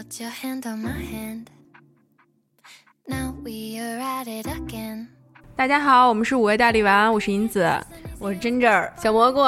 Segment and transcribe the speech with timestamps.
[0.00, 1.50] felt your hand on my hand.
[3.06, 5.08] Now we are at it again.
[5.54, 7.70] 大家好，我们是五味大力丸，我是银子。
[8.18, 9.44] 我是 Ginger，小蘑菇，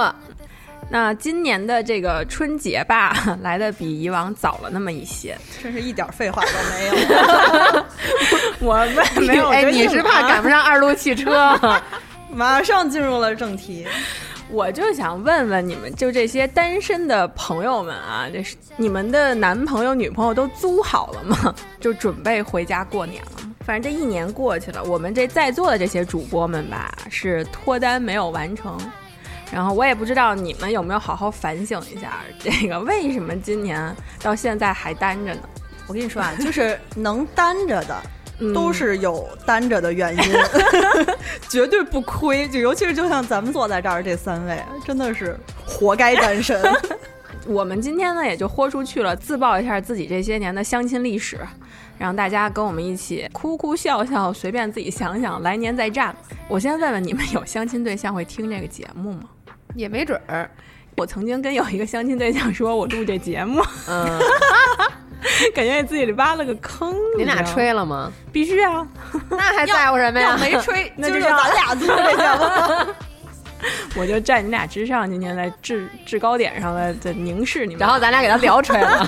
[0.90, 5.38] 那今年的这个春节吧， 来的比以往早了那么一些。
[5.62, 7.84] 真是一点废话都没有。
[8.68, 8.96] 我们
[9.26, 11.58] 没有，哎，你是怕赶不上二路汽车？
[12.30, 13.86] 马上进入了正题，
[14.50, 21.54] 我就想问问你们，就这些单身的朋友们啊，这是你们的男朋友、女朋友都租好了吗？
[21.80, 23.30] 就准备回家过年了？
[23.64, 28.78] 反正这一年过去了，我们这在座的这些主播们吧，是脱单没有完成。
[29.50, 35.40] 然后我也不知道你们有没有好好反省一下，这个为什么今年到现在还单着呢？
[35.86, 38.02] 我跟你说啊，就是能单着的。
[38.38, 40.22] 嗯都是有单着的原因，
[41.48, 42.48] 绝对不亏。
[42.48, 46.60] 就尤其是就像咱们坐在这儿这三位，真的是活该单身。
[47.46, 51.38] 我们今天呢，也就豁出去了，自曝一下自己这些年的相亲历史，
[51.98, 56.14] 让大家跟我们一起哭哭笑笑，随便自己想想，来年再战。
[56.48, 59.24] 我先问问你们，有相亲对象会听这个节目吗？
[59.74, 60.48] 也没准儿，
[60.96, 64.20] 我曾经跟有一个相亲对象说，我录这节目，嗯，
[65.54, 66.94] 感觉给自己挖了个坑。
[67.16, 67.42] 你俩？
[67.42, 68.12] 吹了吗？
[68.32, 68.86] 必须啊！
[69.30, 70.36] 那还在乎什么呀？
[70.40, 72.94] 没吹， 那就就是咱俩做这节目。
[73.94, 77.78] 我就站你俩之上，今天在制制高点上的在凝视你们。
[77.80, 79.06] 然后咱俩给他聊吹了。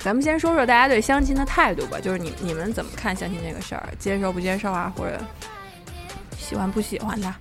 [0.00, 5.20] 咱们先说说大家对相亲的态度吧，就是你你们怎么看相亲这个事儿，接受不接受啊，或者
[6.38, 7.34] 喜欢不喜欢的？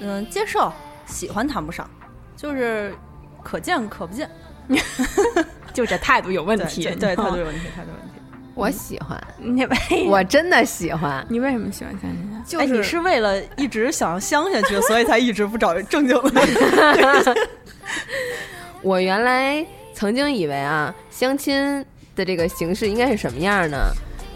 [0.00, 0.72] 嗯，接受，
[1.06, 1.90] 喜欢谈不上，
[2.36, 2.94] 就是
[3.42, 4.30] 可见可不见。
[5.72, 8.20] 就这态度有问题，对态度有问题，态度有问题。
[8.54, 9.76] 我喜欢，你为
[10.08, 11.24] 我真的喜欢。
[11.28, 12.64] 你为什么喜欢相亲啊？
[12.64, 17.36] 哎，你是为了一直想相下去， 所以才一直不找正经的。
[18.82, 21.84] 我原来曾经以为啊，相亲
[22.16, 23.78] 的这个形式应该是什么样呢？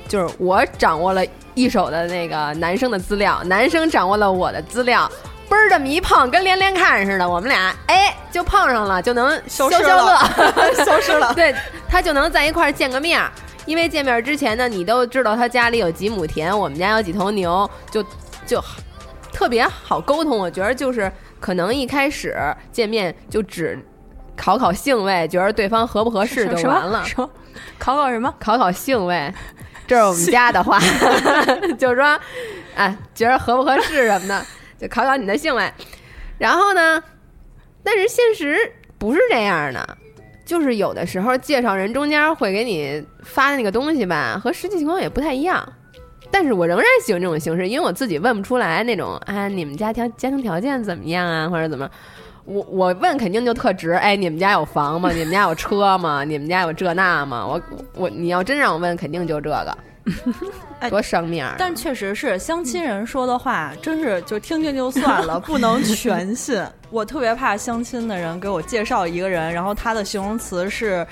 [0.08, 5.10] 就是我掌握了一手的那个男生的资料，男生掌握了我的资料，
[5.52, 9.84] 嘣儿的迷碰，跟连连看似的，我们俩哎就碰上了，就能消消失。
[9.84, 11.30] 了，消失 了。
[11.36, 11.54] 对
[11.86, 13.30] 他就能在一块儿见个面儿。
[13.66, 18.02] 因为见面之前呢，你都知道他家里有几亩田，我们家有几头牛，就
[18.46, 18.64] 就
[19.30, 20.38] 特别好沟通。
[20.38, 22.34] 我觉得就是可能一开始
[22.72, 23.78] 见面就只
[24.34, 27.04] 考考性味，觉得对方合不合适就完了。
[27.04, 27.30] 说
[27.78, 28.34] 考考什么？
[28.40, 29.30] 考考性味，
[29.86, 30.80] 这是我们家的话，
[31.78, 32.18] 就是说，
[32.74, 34.46] 哎，觉得合不合适什么的，
[34.82, 35.72] 就考考你的性味。
[36.36, 37.02] 然后呢，
[37.82, 38.58] 但是现实
[38.98, 39.96] 不是这样的，
[40.44, 45.66] 就是有的时候介绍人中间会给你发的那个东西吧，和实际情况也不太一样。
[46.30, 51.88] 但是我仍然喜欢这种形式，因为我自己问不出来那种，啊，你们家条家庭条件怎么样啊，或者怎么。
[52.44, 55.12] 我我问肯定就特直，哎，你们家有房吗？
[55.12, 56.24] 你们家有车吗？
[56.24, 57.46] 你们家有这那吗？
[57.46, 57.62] 我
[57.94, 59.78] 我你要真让我问，肯定就这个，
[60.88, 61.54] 多生面儿。
[61.58, 66.62] 但确实是相亲人说的话，真是就听听就算了，不能全信。
[66.90, 71.06] 我特别怕相亲的人给我介绍一个人，然后他的形容词是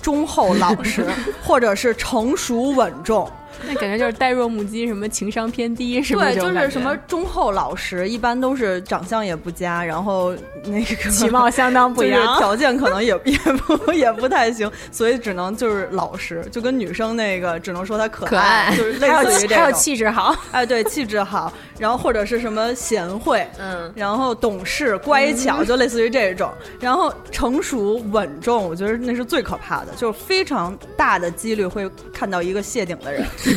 [0.00, 1.06] 忠厚老实，
[1.42, 3.30] 或者是成熟稳重。
[3.66, 6.40] 那感觉就是呆若木鸡，什么情商偏低，是不是对？
[6.40, 10.34] 就是什么忠厚老实，一般都是长相也不佳，然后
[10.64, 12.38] 那个 其貌相当不就是扬。
[12.38, 19.56] 条件可能也 也不也不太行，所以只能就是老实，就跟女生那个只能说她可可爱就是类似于这种。
[19.56, 26.50] 还有气质好，哎，对，气质好，然后或者是什么贤惠，嗯，然后懂事、乖巧，就类似于这种。
[26.80, 33.24] 然后成熟稳重，我觉得那是最可怕的，就是非常大的几率会看到一个谢顶的人。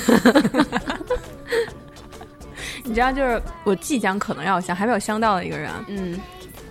[2.84, 6.18] 你知道，就是我即将可能要相，还没有相到的一个人，嗯，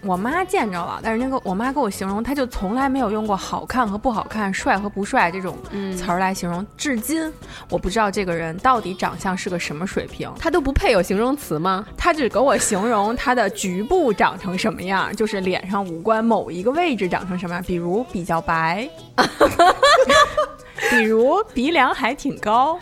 [0.02, 6.66] 我妈见着了，但是那个我妈给我形容，她就从来没有用过好看和不好看、帅和不帅这种嗯词儿来形容。
[6.76, 7.30] 至今
[7.68, 11.84] 我不知道这个人到底长相是个什么水平，他都不配有形容词吗？
[11.98, 18.88] 他只给我形容他的局部长成什么样，就是脸上五官某一个位置长成什么样，比如比较白，
[20.90, 22.78] 比如鼻梁还挺高。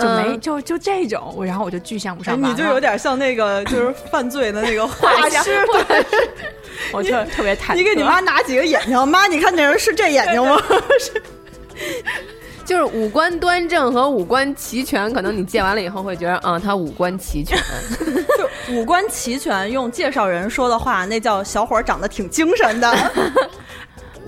[0.00, 6.04] 就没嗯就就这种，我然后我就具象不哎上，你就有，点像那个就是犯罪的那个画师，对，
[6.92, 7.74] 我就特别忐忑。
[7.74, 10.60] 你给你妈拿几个眼睛，妈，你看那人是这眼睛吗？
[12.64, 17.58] 就是五官端正和五官齐全，可能你见完了以后会觉得，嗯、他五官齐全。
[18.36, 22.94] 就五官齐全，用介绍人说的话，那叫小伙儿长得挺精神的。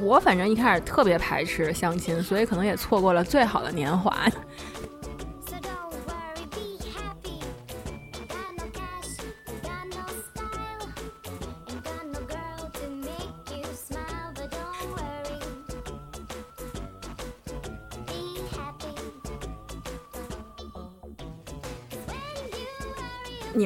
[0.00, 4.16] 我反正一开始特别排斥相亲，所以可能也错过了最好的年华。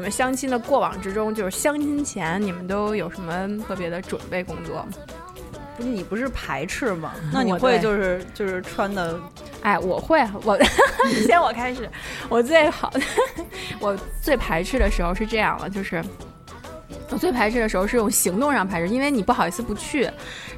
[0.04, 4.88] 们相亲的过往之中，就是相亲前你们都有什么特别的准备工作吗？
[5.78, 7.14] 不是你不是排斥吗？
[7.32, 9.18] 那你会就是就是穿的
[9.62, 10.58] 哎，我会，我
[11.26, 11.88] 先我开始，
[12.28, 12.92] 我最好，
[13.80, 16.04] 我最排斥的时候是这样了，就是
[17.08, 20.08] 我最排斥的时候是用行动上排斥，因为你不好意思不去，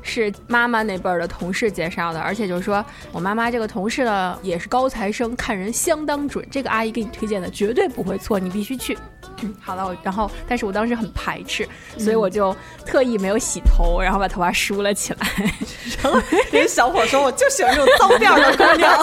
[0.02, 8.98] 是妈妈那辈儿的同事介绍的，而且就是说我妈妈这个同事呢也是高材生，看人相当准，这个阿姨给你推荐的绝对不会错，你必须去。
[9.42, 11.68] 嗯 好了，我然后，但是我当时很排斥，
[11.98, 12.54] 所以我就
[12.84, 15.26] 特意没有洗头，然后把头发梳了起来。
[16.02, 16.20] 然后
[16.52, 18.98] 人小伙说，我就喜欢这种脏辫儿的姑娘。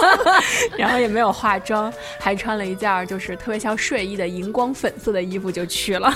[0.77, 6.13] 然后也没有化妆，还穿了一件儿就是特别像睡衣的荧光粉色的衣服就去了。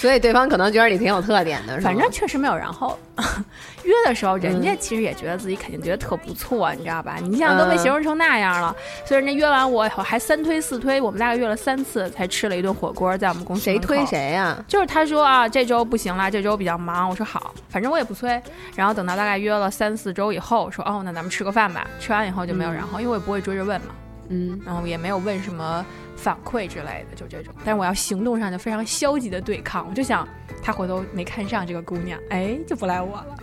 [0.00, 2.98] 所以对方可能觉得你挺有特点的，反正确实没有然后。
[3.84, 7.18] 约的时候，人家其实也觉得自己肯定觉得特不错，你知道吧？
[7.20, 8.74] 你想都被形容成那样了，
[9.04, 14.06] 所以人家约完我以后还三推四推，我们大概约了三次才吃了一顿火锅，在我们公司谁推。
[14.06, 14.56] 谁呀？
[14.66, 17.10] 就是他说啊，这周不行了，这周比较忙。
[17.10, 18.40] 我说好，反正我也不催。
[18.74, 21.86] 然后等到大概约了三四周以后，说哦，那咱们吃个饭吧。
[21.98, 23.88] 吃完以后就没有然后，因为我也不会追着问嘛。
[24.30, 25.84] 嗯，然后也没有问什么
[26.16, 27.52] 反馈之类的，就这种。
[27.64, 30.26] 但是我要行动上就非常消极的对抗，我就想
[30.62, 33.36] 他回头没看上这个姑娘，哎，就不赖我了。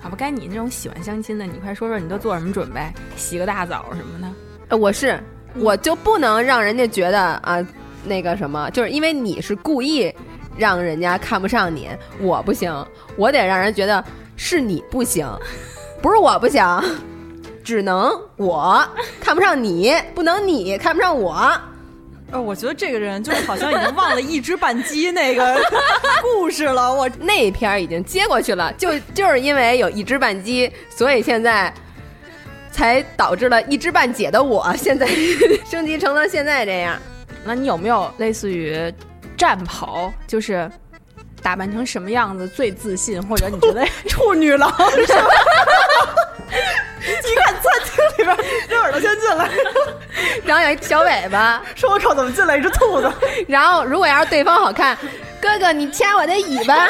[0.00, 2.80] 好吧，该你那种喜欢相亲的，你快说说你都做什么准备？
[3.16, 4.34] 洗个大澡什么的？
[4.68, 5.18] 呃我是
[5.54, 7.66] 我就不能让人家觉得啊
[8.04, 10.12] 那个什么，就是因为你是故意
[10.58, 11.88] 让人家看不上你，
[12.20, 12.70] 我不行，
[13.16, 14.04] 我得让人觉得
[14.36, 15.26] 是你不行，
[16.02, 16.62] 不是我不行，
[17.64, 18.86] 只能我
[19.20, 21.50] 看不上你，不能你看不上我。
[22.30, 25.60] 呃，我觉得这个人就是好像已经忘了一知半鸡那个
[26.22, 26.92] 故事了。
[26.92, 31.72] 我那篇儿已经接过去了，就就是因为有一知半鸡，所以现在
[32.70, 35.06] 才导致了一知半解的我，现在
[35.70, 36.98] 升级成了现在这样。
[37.44, 38.92] 那你有没有类似于
[39.36, 40.68] 战袍，就是
[41.40, 44.72] 打扮成什么样子最自信，或者你觉得 处女郎
[46.50, 47.16] 是吧？
[47.22, 48.36] 你看餐厅里边，
[48.68, 49.48] 这耳朵先进来，
[50.44, 53.12] 然后有一小尾巴，说我靠，怎么进来一只兔子？
[53.46, 54.96] 然后如果要是对方好看，
[55.40, 56.88] 哥哥你掐我的尾巴，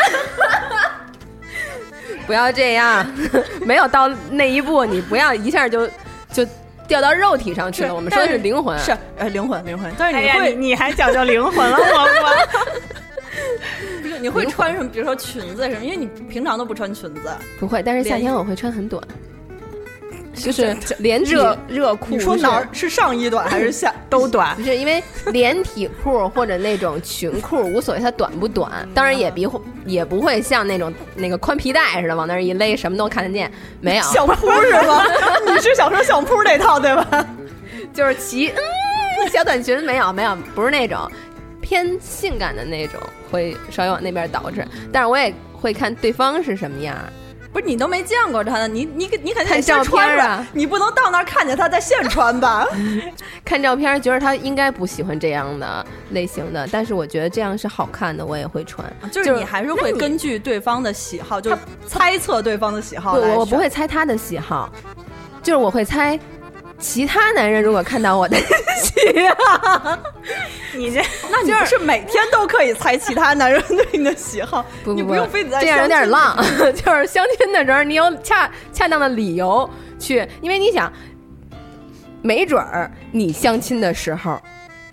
[2.27, 3.07] 不要这样，
[3.63, 5.89] 没有到那一步，你不要一下就
[6.33, 6.47] 就
[6.87, 7.95] 掉到肉体上去了。
[7.95, 12.35] 我们说的是灵魂，是呃灵魂灵魂，但是你会、你你还讲究灵魂了， 我我。
[14.01, 14.89] 不是你会穿什么？
[14.89, 15.85] 比如说裙子什么？
[15.85, 17.23] 因为你平常都不穿裙子。
[17.59, 19.03] 不会，但是夏天我会穿很短，
[20.35, 23.95] 就是连体热热裤你说是哪儿是上衣短还是下？
[24.11, 25.03] 都短不，是因为
[25.33, 29.49] 连体裤或者那种裙裤无所谓它短不短，当然也比
[29.85, 33.51] 也不会像那种那个宽皮带似的往那儿一勒，什么都看得见。
[33.81, 35.03] 没有，小扑是吗？
[35.47, 37.27] 你是想说小扑那套对吧？
[37.95, 41.11] 就是骑嗯小短裙，没有没有，不是那种
[41.61, 43.01] 偏性感的那种，
[43.31, 44.67] 会稍微往那边导致。
[44.93, 47.05] 但是我也会看对方是什么样儿。
[47.55, 52.67] 不是你都没见过他呢，你你你肯定得看先照片啊你不能到那儿看见他再现穿吧？
[53.45, 58.85] 看照片觉得他应该不喜欢这样的类型的，但是我觉得这样是好看的，我也会穿。
[59.13, 61.57] 就是你还是会根据对方的喜好，就是
[61.87, 64.69] 猜测对方的喜好我不会猜他的喜好，
[65.41, 66.19] 就是我会猜
[66.85, 68.95] 其他男人如果看到我的喜
[69.39, 69.99] 好，
[70.75, 71.01] 你这
[71.33, 74.63] 那你不是每天都可以猜其他男人对你的喜好？
[74.85, 76.37] 不不你不用非得在这样有点浪，
[76.77, 80.93] 就是相亲的时候你有恰恰当的理由去，因为你想，
[82.21, 84.39] 没准儿你相亲的时候。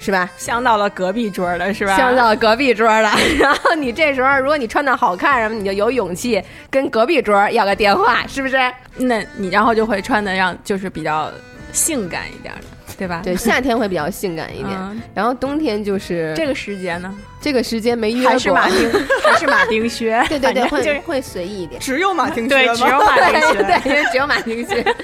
[0.04, 0.28] 是吧？
[0.36, 1.96] 相到了隔壁桌的是吧？
[1.96, 8.58] 相到隔壁桌了， 然后你这时候如果你穿的好看什么，你就有勇气跟隔壁桌要个电话，是不是？
[8.96, 11.30] 那你然后就会穿的让就是比较
[11.72, 13.22] 性感一点的，对吧？
[13.24, 18.92] 对，夏天会比较性感一点，嗯然后冬天就是这个时节呢，这个时间没约过，还是马丁，
[19.24, 21.80] 还是马丁靴，对对对，会会随意一点。
[21.82, 22.74] 只有马丁，靴吗？
[22.76, 23.64] 只有马丁靴。
[23.64, 24.86] 对，因为只有马丁靴。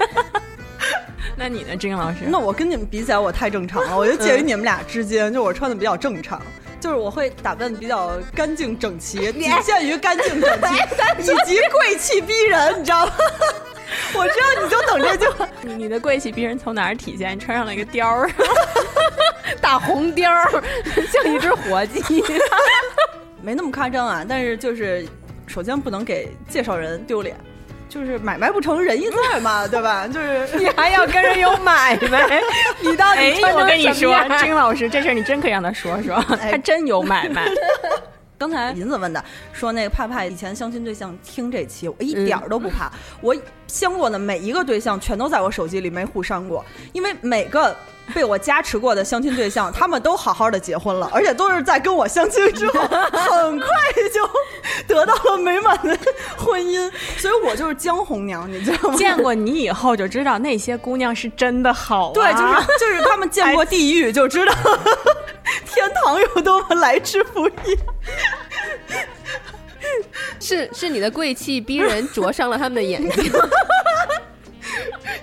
[1.39, 2.19] 那你呢，金老师？
[2.27, 6.41] 那我跟你们比起来，我太正常了，我就介于你们俩之间，就我穿的比较正常。
[6.79, 10.75] 就是我会打扮比较干净整齐，仅限于干净整齐，
[11.21, 13.11] 以及贵气逼人，你知道吗？
[14.13, 17.35] 我知道你就等这句话，你你的贵气逼人从哪儿体现？
[17.35, 18.29] 你穿上了一个貂儿，
[19.61, 20.63] 大红貂儿，
[21.11, 22.23] 像一只火鸡。
[23.41, 25.05] 没那么夸张啊，但是就是
[25.47, 27.35] 首先不能给介绍人丢脸，
[27.87, 30.05] 就是买卖不成仁义在嘛，对吧？
[30.07, 32.41] 就是你还要跟人有买卖？
[32.81, 37.47] 你到底哎，穿成我跟你说金老师，这事儿你真可以让他说说，他真有买卖。
[38.37, 42.91] 刚才银子问的，说那个怕不怕以前相亲对象听这期，我一点儿都不怕。
[43.19, 46.63] 我相过的每一个对象全都在我手机里没互删过，
[46.93, 47.75] 因为每个
[48.15, 52.79] 被我加持过的相亲对象，他们都好好的结婚了，而且都是在跟我相亲之后，
[53.11, 53.67] 很快
[54.13, 54.29] 就
[54.87, 55.97] 得到了美满的
[56.37, 56.89] 婚姻。
[57.17, 58.95] 所以我就是江红娘，你知道吗？
[58.95, 62.13] 见过你以后就知道那些姑娘是真的好、啊。
[62.13, 64.53] 对，就是就是他们见过地狱，就知道
[65.65, 67.77] 天堂有多么来之不易。
[70.39, 73.31] 是是你的贵气逼人灼伤了他们的眼睛，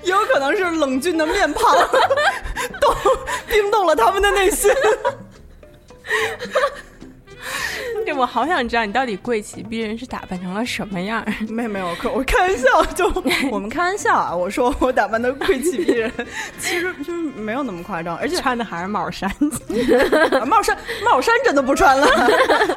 [0.02, 1.76] 也 有可能是冷峻的面庞
[2.80, 2.94] 冻
[3.48, 4.70] 冰冻了他们的内心。
[8.06, 11.32] 这我好想知道你到底贵气逼人是打扮成了什么样儿？
[11.48, 13.10] 没没有，可我开玩笑，就
[13.50, 14.34] 我们开玩笑啊。
[14.34, 16.12] 我说我打扮的贵气逼人，
[16.58, 19.30] 其实就是没有那么夸张，而且穿的还是帽衫。
[20.46, 22.06] 帽衫帽衫真的不穿了，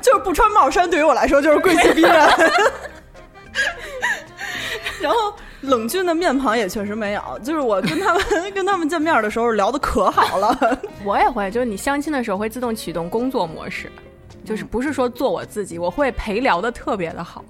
[0.01, 2.29] 就是不穿帽衫对于我来说就是贵气逼人。
[5.01, 8.23] 然后冷峻的面庞也确实没有， 就是我跟他们
[8.53, 10.79] 跟他们见面的时候聊的可好了。
[11.03, 13.91] 我也会，就是你相亲的时候会自动启动工作模式，
[14.45, 17.43] 就是不是说做我自己，我会陪聊的特别的好。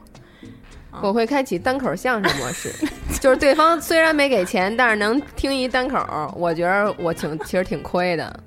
[0.99, 2.73] 我会开启单口相声模式，
[3.21, 8.39] 就是对方虽然没给钱，但是能听一单口，我觉得我挺其实挺亏的。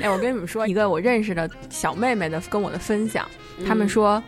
[0.00, 3.26] 哎，我跟你们说一个我认识的小妹妹的跟我的分享，
[3.66, 4.22] 他们说，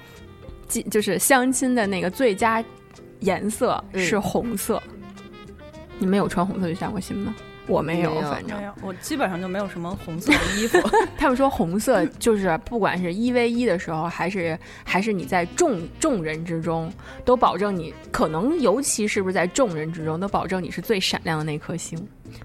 [0.69, 2.65] 即就是相亲的那个最佳
[3.21, 4.83] 颜色是红色。
[5.99, 7.35] 你们有穿红色去相过亲吗？
[7.69, 10.79] 我没有，没有反正，我基本上就没有什么红色的衣服。
[11.19, 16.93] 他们说红色就是不管是一 v 一的时候，还是还是你在众众人之中，
[17.25, 21.99] 都保证你可能尤其是不是在众人之中，都保证你是最闪亮的那颗星，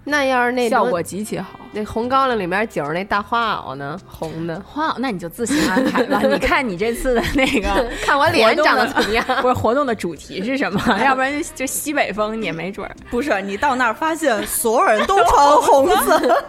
[0.04, 1.48] 那要是那效果极其好。
[1.74, 6.20] 那红高粱里面景儿那大花袄呢，红的，花袄，那你就自行安排吧。
[6.28, 9.24] 你看你这次的那个 看我脸长得怎么样？
[9.42, 10.82] 不是活动的主题是什么？
[11.04, 12.94] 要不然就就西北风，你也没准儿。
[13.10, 16.44] 不是，你到那儿发现所有人都穿红色。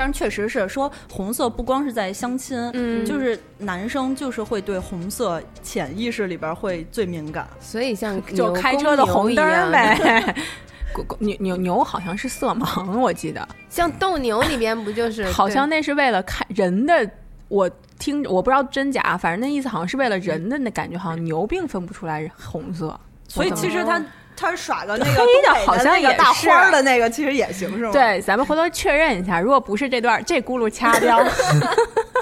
[0.00, 7.46] 但是确实是说红色不光是在相亲，嗯就是男生就是会对红色潜意识里边会最敏感。
[7.60, 10.34] 所以像 就开车的红灯呗。
[11.20, 17.10] 牛牛牛好像是色盲，我记得像斗牛里边不就是好像那是为了看人的。
[17.48, 24.00] 我听我不知道真假，反正那意思好像是为了人的那感觉，好像牛并分不出来红色，所以其实他
[24.40, 31.22] 他耍个那个黑东北的好像那个也大花儿的那个，其实也行是吗？，对，咱们回头确认一下，如果不是这段这轱辘掐掉，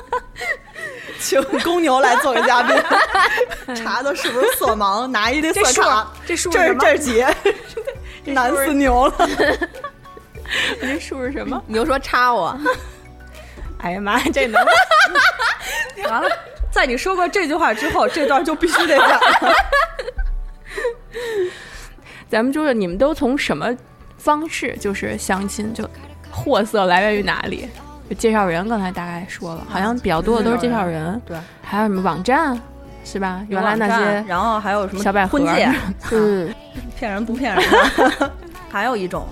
[1.20, 2.76] 请公牛来做个嘉宾，
[3.76, 7.24] 查的是不是色盲，拿一堆色卡，这数这是这是几？
[8.32, 9.14] 难死牛了！
[10.82, 11.62] 这数是什么？
[11.66, 12.58] 牛说插我，
[13.80, 14.60] 哎呀妈呀，这能
[16.08, 16.28] 完了，
[16.70, 19.20] 在你说过这句话之后，这段就必须得讲。
[22.28, 23.74] 咱们就是你们都从什么
[24.16, 25.88] 方式就是相亲，就
[26.30, 27.68] 货色来源于哪里？
[28.08, 32.58] 就介绍人，刚才大概说了，好像比较多的都是介绍人，对，还有什么网站？
[33.04, 33.42] 是吧？
[33.48, 35.70] 原来那些然后还有什么小百合婚介，
[36.12, 36.54] 嗯，
[36.98, 37.64] 骗人不骗人。
[38.70, 39.26] 还有一种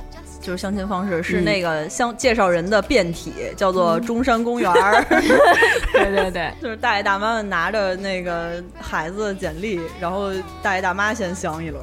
[0.47, 5.05] 就是相亲方式是那个相介绍人的变体，叫做中山公园儿。
[5.93, 10.31] 对对对，就是大爷大妈们拿着那个孩子的简历，然后
[10.62, 11.83] 大爷大妈先相一轮。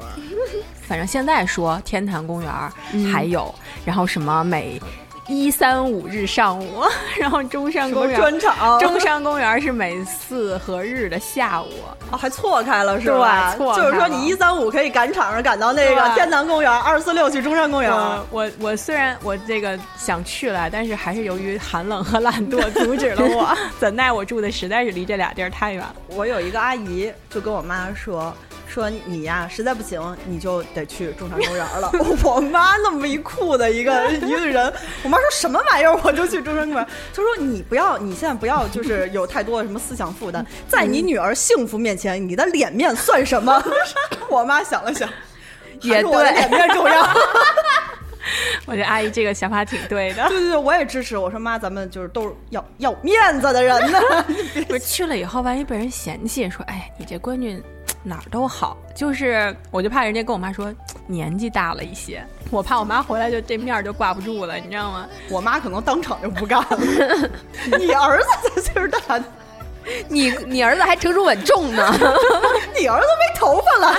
[0.80, 2.72] 反正现在说天坛公园儿
[3.12, 3.54] 还有，
[3.84, 4.80] 然后什么每
[5.26, 6.82] 一三五日上午，
[7.18, 8.18] 然后中山公园。
[8.18, 8.78] 专场？
[8.78, 11.70] 中山公园是每四和日的下午，
[12.10, 13.54] 哦，还错开了是吧？
[13.54, 17.90] 对错了就是说你一三五可以赶场上赶到那个天坛公园，二四六去中山公园。
[17.90, 23.56] 我我我虽然我这个想去了，但是还是由于寒冷和懒惰阻止了我。
[23.80, 25.94] 怎奈我住的实在是离这俩地儿太远了。
[26.08, 28.34] 我有一个阿姨就跟我妈说。
[28.74, 31.92] 说你呀，实在不行，你就得去中山公园了。
[32.24, 34.72] 我妈那么一酷的一个一个人，
[35.04, 36.84] 我妈说什么玩意儿，我就去中山公园。
[37.14, 43.62] 她说你不要，你现在不要，就是有太多的什么思想负担，在你女儿幸福面前，你的脸面算什么？
[44.28, 45.08] 我妈想了想，
[45.80, 47.08] 还是我的也对脸面重要。
[48.66, 50.26] 我觉得阿姨这个想法挺对的。
[50.28, 51.16] 对对对，我也支持。
[51.16, 54.00] 我说妈，咱们就是都是要要面子的人呢。
[54.66, 57.62] 不是去了以后，万一被人嫌弃，说哎，你这闺女
[58.06, 60.72] 哪儿都好，就是我就怕人家跟我妈说，
[61.06, 65.08] 年纪大了一些，我怕我妈回来就这面儿就挂不住了，你知道吗？
[65.30, 66.78] 我妈可能当场就不干了。
[67.78, 69.18] 你儿子才岁数大，
[70.08, 71.92] 你你儿子还成熟稳重呢，
[72.78, 73.96] 你儿子没头发了。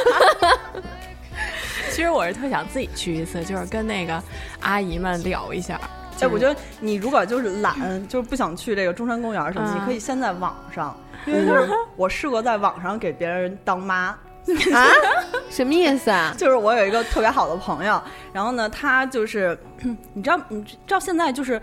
[1.90, 4.22] 其实我是特想自己去一次，就是跟那个
[4.62, 5.80] 阿姨们聊一下。
[6.22, 10.96] 哎，我觉得你如果就是懒，就是不想去这个中山公园什么，嗯你可以先在网上，
[11.26, 14.16] 因为就是我试过在网上给别人当妈。
[14.74, 14.88] 啊？
[15.50, 16.34] 什么意思啊？
[16.38, 18.02] 就是我有一个特别好的朋友，
[18.32, 19.58] 然后呢，他就是，
[20.14, 21.62] 你知道，你知道现在就是。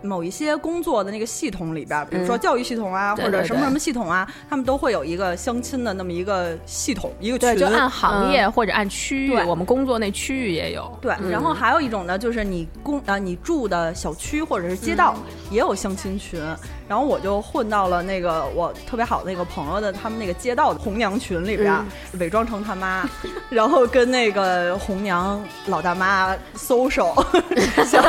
[0.00, 7.66] 某一些工作的那个系统里边，比如说嗯教育系统啊，或者什么什么系统啊，他们都会有一个相亲的那么一个系统，一个对，群。
[7.66, 10.96] 就按行业或者按区域，对我们工作那区域也有。
[11.00, 15.16] 对，然后还有一种呢，就是你工啊、你住的小区或者是街道
[15.50, 16.40] 也有相亲群，
[16.88, 21.84] 然后我就混到了那个我特别好的那个朋友的他们那个街道的红娘群里边，
[22.18, 23.08] 伪装成他妈，
[23.50, 27.14] 然后跟那个红娘老大妈 social，，
[27.84, 28.02] 想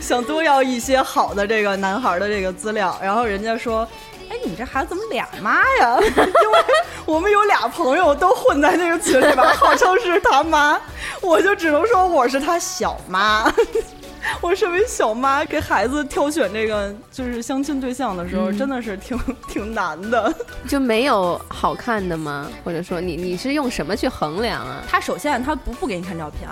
[0.00, 3.86] 想多要一些好的这个男孩的这个资料，然后人家说。
[4.28, 5.96] 哎，你这孩子怎么俩妈呀？
[6.02, 6.58] 因为
[7.04, 10.76] 我们有俩朋友都混在那个群里边，号称是他妈，
[11.22, 13.48] 我就只能说我是他小妈。
[14.40, 19.18] 我身为小妈，给孩子挑选这个就是相亲对象的时候，真的是挺
[19.48, 20.32] 挺难的。
[20.68, 22.48] 就没有好看的吗？
[22.64, 24.82] 或者说你你是用什么去衡量啊？
[24.88, 26.48] 他首先他不不给你看照片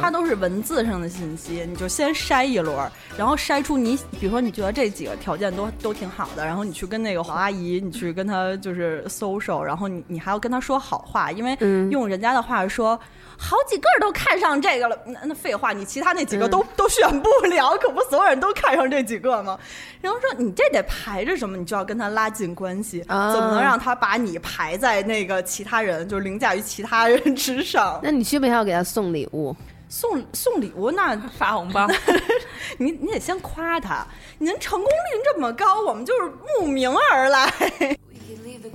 [0.00, 12.98] 他都是文字上的信息，你就先筛一轮儿，然后筛出你，比如说你觉得这几个条件都都挺好的，然后你去跟那个黄阿姨，你去跟她就是 social，，然后你你还要跟她说好话，因为嗯用人家的话说。
[13.40, 19.58] 好几个都看上这个了，那那废话，你其他那几个都、都选不了，可不所有人都看上这几个吗？
[20.00, 27.98] 然后说你这得排着什么，你就要跟他拉近关系，啊怎么能让他把你排在那个其他人，就是凌驾于其他人之上？
[28.04, 29.54] 那你需不需要给他送礼物？
[29.90, 31.88] 送送礼物那 发红包，
[32.76, 34.06] 你你得先夸他，
[34.38, 37.46] 您成功率这么高，我们就是慕名而来。
[37.80, 38.70] We could leave the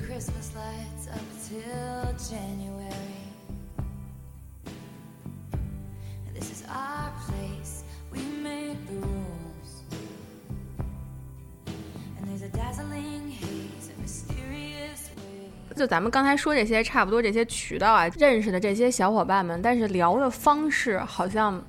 [15.75, 21.61] 就咱们刚才说这些，差不多这些渠道啊，认识的这些小伙伴们，但是聊的方式好像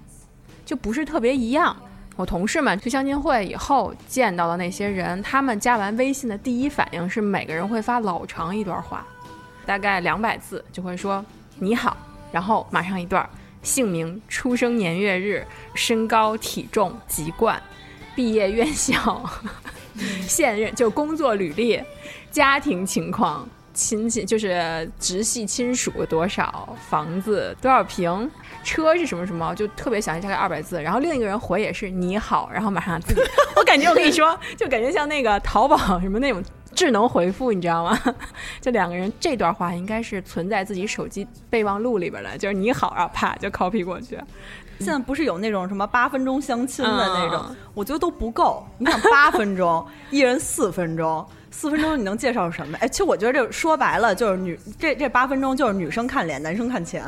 [0.65, 1.75] 就不是特别一样。
[2.15, 9.07] 我同事们去相亲会以后见到的那些人，他们加完微信的第一反应是每个人会发老长一段话，
[9.65, 11.25] 大概两百字，就会说
[11.59, 11.97] 你好，
[12.31, 13.29] 然后马上一段
[13.63, 17.61] 姓名、出生年月日、身高、体重、籍贯、
[18.15, 19.29] 毕业院校、
[20.29, 21.81] 现任就工作履历、
[22.31, 28.31] 家庭情况、亲戚就是直系亲属多少、房子多少平、
[28.63, 30.83] 车是什么什么，就特别详细，大概二百字。
[30.83, 33.21] 然后另一个人回也是你好，然后马上自己，
[33.57, 36.43] 我感觉我跟你说，就感觉像那个淘宝 什么那种
[36.75, 37.99] 智能回复，你知道吗？
[38.61, 44.19] 就两个人这段话应该是存在自己手机备忘录里边的，就是你好，然后啪就 copy 过去。
[44.79, 48.65] 现在不是有那种什么八分钟相亲的那种，嗯我觉得都不够。
[48.79, 52.79] 你想八分钟，一人四分钟，四分钟你能介绍什么？
[52.81, 57.05] 哎，其实我觉得这说白了就是女这这八分钟就是女生看脸，男生看钱，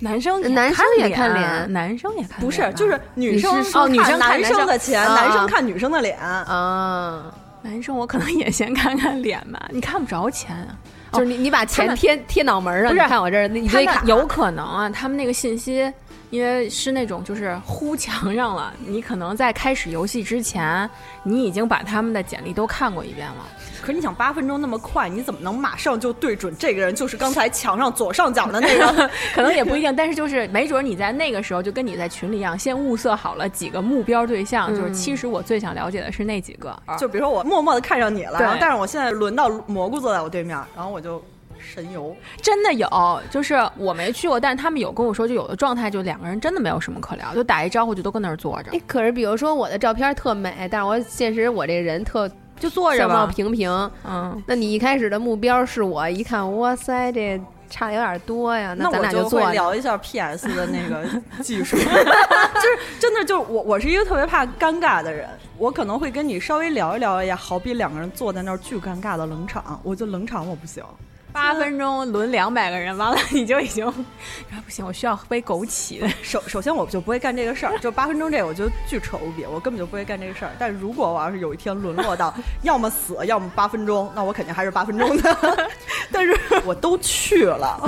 [0.00, 3.64] 男生男生也看脸，男生也看不是就是女生女
[4.02, 6.18] 生看男男生生的钱，啊男生看女生的脸。
[6.18, 10.76] 啊，男生，我可能也先看看脸吧，你看不着钱啊。
[11.12, 15.90] 就是你你把钱贴贴脑门上，不是看我这儿一他堆卡，有可能啊，他们那个信息，
[16.30, 20.88] 因为是那种就是呼墙上了，你可能在开始游戏之前，
[21.22, 23.46] 你已经把他们的简历都看过一遍了。
[23.80, 29.10] 可是你想八分钟那么快，你怎么能马上就对准这个人就是刚才墙上左上角的那个？
[29.34, 36.76] 可能也不一定，但是就是没准你在那个时候就跟你在群里一样，先物色好了几个目标对象，就是其实我最想了解的是那几个。
[36.98, 41.22] 就比如说我默默的看上你了，然后但是我现在轮到蘑菇坐在我对面，然后我就
[41.68, 42.16] 神游。
[42.40, 53.32] 真的有，就是我没去过，但是他们有跟我说，就有的状态就两个人真的没有什么可聊，就打一招呼就都跟那儿坐着哎，，可是比如说我的照片特美，但是我现实我这人特就坐着相貌吧。
[53.32, 53.70] 平平。
[54.04, 59.46] 嗯，那你一开始的目标是我，一看哇塞，这差的有点多呀，那我咱俩坐着。
[59.46, 61.06] 会聊一下 PS 的那个
[61.42, 65.28] 技术， 就是真的就是我我是一个特别怕尴尬的人，
[65.58, 70.82] 我可能会跟你稍微聊一聊，也好比两个人坐在那儿巨尴尬的冷场，我就冷场我不行。
[71.32, 76.06] 八分钟轮两百个人，完了你就已经，啊不行，我需要杯枸杞。
[76.22, 80.50] 首首先我就不会干这个事儿，就八分钟这个我觉得巨扯无比，我根本就不会干这个事儿。
[80.58, 85.68] 但是如果我要是有一天沦落到要么死，要么八分钟，那我肯定还是八分钟的。
[86.10, 87.80] 但是 我都去了，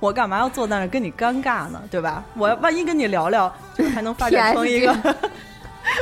[0.00, 1.82] 我干嘛要坐在那儿跟你尴尬呢？
[1.90, 2.24] 对吧？
[2.34, 4.94] 我万一跟你聊聊，就是还能发展成一个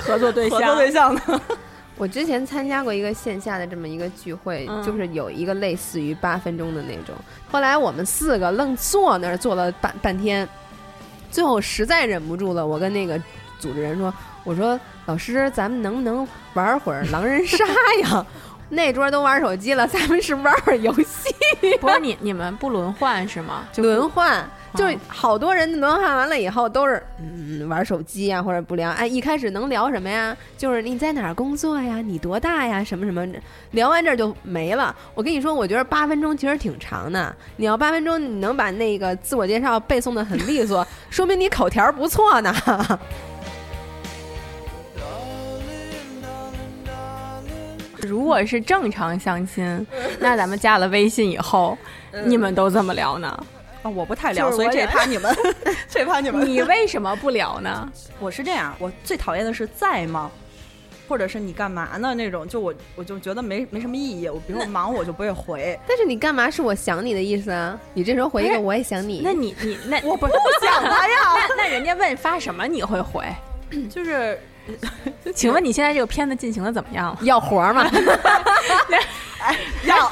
[0.02, 1.40] 合作对象，合作对象呢。
[1.96, 7.14] 我之前参加过一个线下的这么一个聚会，嗯就是有一个类似于八分钟的那种。
[7.50, 10.48] 后来我们四个愣坐那儿坐了半半天，
[11.30, 13.20] 最后实在忍不住了，我跟那个
[13.60, 17.64] 组织人说：“我说老师，咱们能不能玩会儿狼人杀
[18.02, 18.26] 呀？
[18.70, 21.32] 那桌都玩手机了，咱们是玩会儿游戏，
[21.80, 23.64] 不是你你们不轮换是吗？
[23.72, 24.44] 就轮换。”
[24.74, 28.90] 就是好多人轮换完了以后都是嗯玩手机呀、或者不聊。
[28.90, 30.36] 哎，一开始能聊什么呀？
[30.58, 32.00] 就是你在哪儿工作呀？
[32.00, 32.82] 你多大呀？
[32.82, 33.24] 什么什么？
[33.70, 34.94] 聊完这儿就没了。
[35.14, 37.34] 我跟你说，我觉得八分钟其实挺长的。
[37.56, 42.52] 你要八分钟，你能把那个自我介绍背诵的很利索， 说明你口条不错呢。
[48.02, 49.86] 如果是正常相亲，
[50.20, 51.78] 那咱们加了微信以后，
[52.26, 53.46] 你们都怎么聊呢？
[53.84, 55.32] 啊，我不太聊，所以这也趴你们
[55.88, 56.44] 这趴你们。
[56.48, 57.88] 你为什么不聊呢？
[58.18, 60.30] 我是这样，我最讨厌的是在吗？
[61.06, 62.14] 或者是你干嘛呢？
[62.14, 64.26] 那种就我我就觉得没没什么意义。
[64.26, 67.78] 我比如说忙我就不会回， 但是你干嘛是我想你的意思啊？
[67.92, 71.46] 你这时候回一个我也想你，那你你那我不想他呀。
[71.46, 73.22] 那那人家问发什么你会回？
[73.90, 74.40] 就是
[75.34, 77.18] 请问你现在这个片子进行的怎么样了？
[77.20, 77.86] 要活吗？
[79.84, 80.10] 要。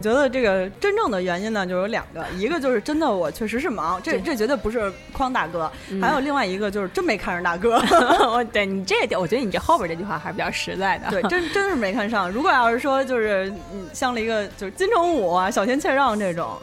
[0.00, 7.76] 我觉得这个真正的原因呢，就有两个，一个就是真的我确实是忙，这这绝对不是诓大哥，还有另外一个就是真没看上大哥，
[8.32, 11.10] 我对你这点，我觉得你这后边这句话还是比较实在的。
[11.10, 12.30] 对，真真是没看上。
[12.30, 16.56] 如果要是说就是嗯像了一个就是金城武啊、小田切让这种，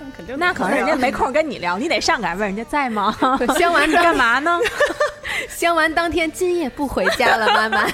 [0.00, 3.14] 那肯定那可能人家没空跟你聊，你得上赶问人家在吗？
[3.58, 4.58] 相完你干嘛呢？
[5.50, 7.86] 相完当天今夜不回家了，妈妈。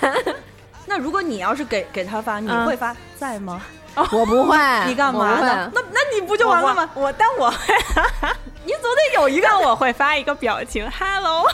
[0.87, 3.61] 那如果你要是给给他发，你嗯会发在吗？
[4.12, 4.56] 我不会，
[4.87, 5.70] 你干嘛呢？
[5.74, 6.90] 那那你不就完了吗？
[6.94, 7.52] 我但我
[8.64, 11.46] 你总得有一个，但我会发一个表情，hello。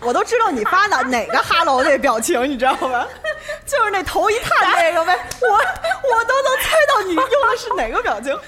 [0.00, 3.04] 我都知道你发的哪个哈喽那表情，你知道吗？
[3.66, 8.38] 就是那头一探那个呗，我我都能猜到你用的是哪个表情。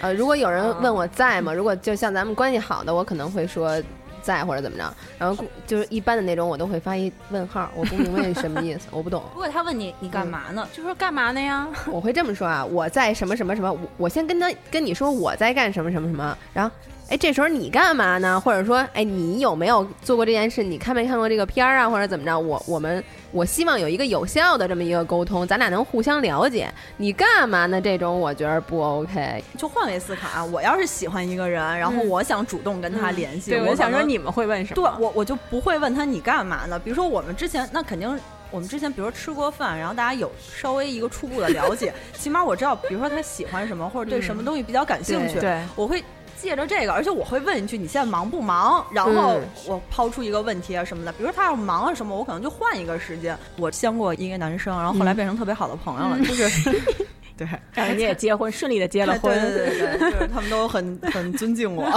[0.00, 1.52] 呃，如果有人问我在吗？
[1.52, 3.82] 如果就像咱们关系好的，我可能会说
[4.22, 4.94] 在或者怎么着。
[5.18, 9.22] 然后就是一般的那种，我都会发一问号，我不明白你什么意思，我不懂。
[9.34, 10.66] 如果他问你你干嘛呢？
[10.72, 11.68] 就说干嘛呢呀？
[11.90, 16.74] 我会这么说啊，我在什么什么什么，我我先跟他跟你说我在干什么什么什么，然后。
[17.12, 18.40] 哎，这时候你干嘛呢？
[18.40, 20.62] 或者说，哎，你有没有做过这件事？
[20.62, 21.86] 你看没看过这个片儿啊？
[21.86, 22.38] 或者怎么着？
[22.38, 26.72] 我我们我希望有一个有效的这么一个沟通，咱俩能互相了解。
[26.96, 27.78] 你干嘛呢？
[27.78, 29.44] 这种我觉得不 OK。
[29.58, 34.96] 就换位思考啊，我要是喜欢一个人，然后我想主动跟他联系，对，我想说你们会问什对么？
[34.98, 36.78] 我我就不会问他你干嘛呢？
[36.78, 38.18] 比如说我们之前那肯定。
[38.50, 46.04] 我们之前比如说吃过饭，然后大家有稍微一个初步的了解， 起码我知道，比如说他喜欢什么，或者对什么东西比较感兴趣，对，我会
[46.42, 53.38] 借着这个，而且我会问一句你现在忙不忙，然后嗯我抛出一个问题啊什么的，比如说他要忙啊什么，我可能就换一个时间。
[53.56, 56.70] 我相过一个男生，然后后来变成特别好的朋友了，就是
[57.38, 57.48] 对。
[57.72, 59.32] 让人家也结婚，顺利的结了婚。
[59.40, 61.88] 对对对对，就是他们都很 很尊敬我。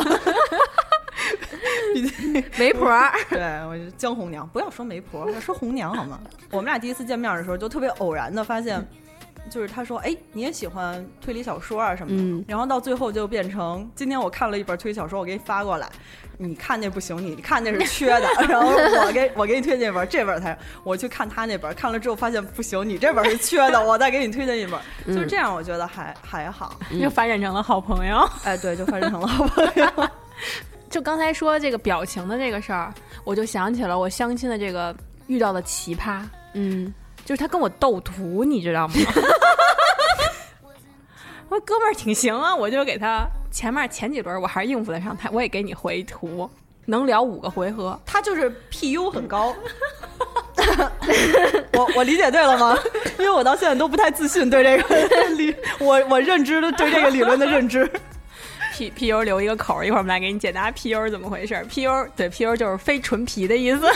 [2.58, 6.20] 媒婆儿，对我是江红娘，不要说媒婆，要说红娘好吗？
[6.52, 8.86] 我们俩第一次见面的时候，就特别偶然的发现，
[9.50, 12.22] 就是他说：“哎，你也喜欢推理小说啊什么的。
[12.22, 15.88] 嗯然后到最后就变成，今天我看了一本推理小说，我给你发过来，
[16.38, 26.78] 你看那不行，你看那是缺的， 然后我给我给你推荐一本，这本才我去看他那本，看了之后发现不行，你这本是缺的，我再给你推荐一本，就是这样，我觉得还还好。
[27.00, 28.28] 就发展成了好朋友。
[28.44, 30.10] 哎，对，就发展成了好朋友。
[30.90, 34.96] 就刚才说这个表情的这个事儿，我就想起了我相亲的这个
[35.28, 36.22] 遇到的奇葩，
[36.54, 36.94] 嗯，
[37.26, 38.94] 就是他跟我斗图，你知道吗？
[41.50, 46.50] 我说哥们儿挺行啊，我就给他前面前几轮我还是应付得上他，我也给你回图，
[46.86, 48.00] 能聊五个回合。
[48.06, 49.56] 他就是 PU 很高。
[51.74, 52.78] 我我理解对了吗？
[53.20, 54.96] 因为我到现在都不太自信对这个
[55.36, 57.90] 理，我我认知的对这个理论的认知。
[58.74, 61.66] P P U 留一个口儿，一会儿我们来给你解答 P U 是怎么回事。
[61.70, 63.88] P U 对 P U 就是非纯皮的意思，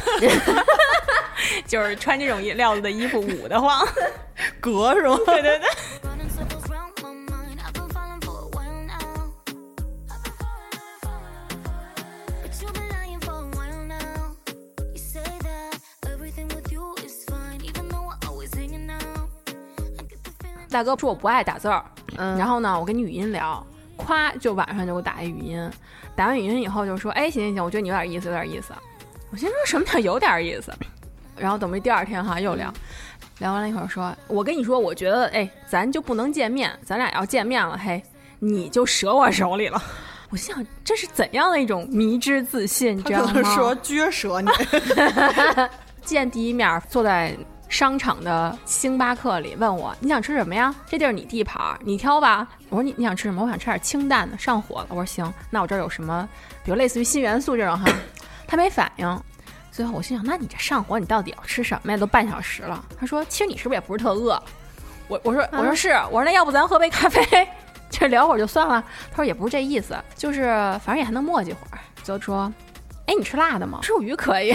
[1.68, 3.86] 就是穿这种料子的衣服捂得慌。
[4.60, 5.18] 隔是吗？
[5.26, 5.70] 对对对。
[6.04, 7.60] Running circles round my mind.
[7.60, 9.32] I've been falling for a while now.
[12.42, 14.36] But you've been lying for a while now.
[14.94, 19.30] You say that everything with you is fine, even though we're always hanging out.
[19.48, 21.84] I get the feeling 大哥说我不爱打字儿，
[22.18, 23.66] 嗯，然后呢，我跟你语音聊，
[23.98, 25.72] 夸就晚上就给我打一语音，
[26.16, 28.74] 打完语音以后就说，哎，行行行，我觉得你有点意思，有点意思。
[29.32, 30.74] 我心说什么叫有点意思？
[31.40, 32.74] 然后等没第二天哈又聊，
[33.40, 38.02] 聊完了一会儿说，我跟你说，我觉得哎，咱就不能见面，咱俩要见面了，嘿，
[38.40, 39.82] 你就折我手里了。
[40.30, 42.98] 我心想，这是怎样的一种迷之自信？
[42.98, 43.56] 你知道吗？
[43.56, 44.50] 说撅折你，
[46.06, 47.36] 见第一面，坐在
[47.68, 50.74] 商场的星巴克里，问我你想吃什么呀？
[50.88, 52.48] 这地儿你地盘儿，你挑吧。
[52.70, 53.42] 我说你你想吃什么？
[53.42, 54.88] 我想吃点清淡的，上火了。
[54.90, 56.28] 我说行，那我这儿有什么？
[56.64, 57.92] 比如类似于新元素这种哈，
[58.48, 59.22] 他没反应。
[59.80, 61.98] 最后我心想，那你这上火，你到底要吃什么呀？
[61.98, 62.84] 都半小时了。
[63.00, 64.38] 他说，其实你是不是也不是特饿？
[65.08, 67.48] 我我说我说是，我说那要不咱喝杯咖啡，
[67.90, 68.84] 这聊会儿就算了。
[69.10, 70.48] 他说也不是这意思，就是
[70.84, 71.80] 反正也还能磨叽会儿。
[72.04, 72.52] 就说，
[73.06, 73.80] 哎，你吃辣的吗？
[73.82, 74.54] 吃鱼可以。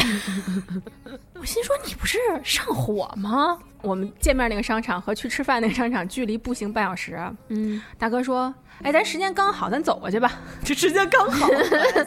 [1.41, 3.59] 我心说你不是上火吗？
[3.81, 7.19] 我们见面那个商场和去吃饭那个商场距离步行半小时。
[7.49, 10.31] 嗯，大哥说，哎，咱时间刚好，咱走过去吧。
[10.65, 12.03] 这时间刚好，然后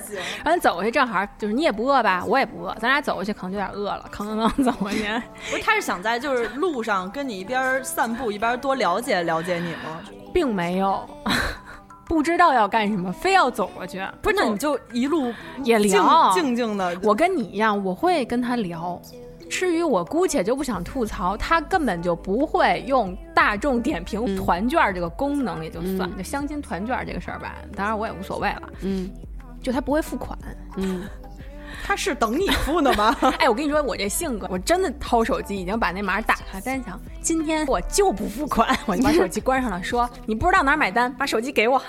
[0.46, 5.04] 咱走过去正好就是你也不饿吧，我也不饿，咱俩走过去可能就有点饿了，吭吭吭走过去。
[5.50, 10.02] 不是，他是想在就是路上跟你一边散步一边多了解了解你吗？
[10.34, 11.08] 并没有，
[12.06, 14.06] 不知道要干什么，非要走过去。
[14.22, 16.96] 不是，那你就一路也聊静静静的。
[17.02, 19.02] 我跟你一样，我会跟他聊。
[19.50, 27.56] 至于我姑且就不想吐槽，他根本就不会用大众点评团券这个功能，也就算，就相亲团券这个事儿吧。
[27.76, 29.10] 当然我也无所谓了，嗯
[29.62, 30.38] 就他不会付款。
[30.76, 31.04] 嗯，
[31.84, 33.16] 他是等你付呢吗？
[33.40, 41.82] 哎，我跟你说，我这性格，我真的掏手机已经把那码打开，但是想今天我就不付款， 我就把手机关上了，说你不知道哪儿买单，把手机给我，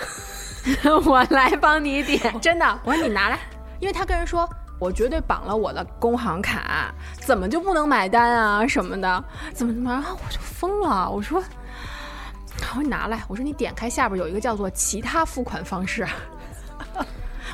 [1.04, 2.40] 我来帮你点。
[2.40, 3.38] 真的，我说你拿来，
[3.80, 4.48] 因为他跟人说。
[4.78, 9.24] 我绝对绑了我的工行卡，怎么就不能买单啊什么的？
[9.52, 9.90] 怎么怎么？
[9.90, 16.06] 然后我就疯了，我说，我说你拿来，我说你点开下边有一个叫做其他付款方式，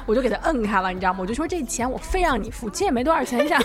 [0.07, 1.21] 我就给他摁开了，你知道吗？
[1.21, 3.63] 我就说这钱我非让你付，其实也没多少钱，这样。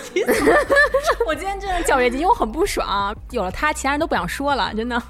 [1.26, 3.14] 我今天真的较月经，因为我很不爽。
[3.30, 5.00] 有了他，其他人都不想说了，真的，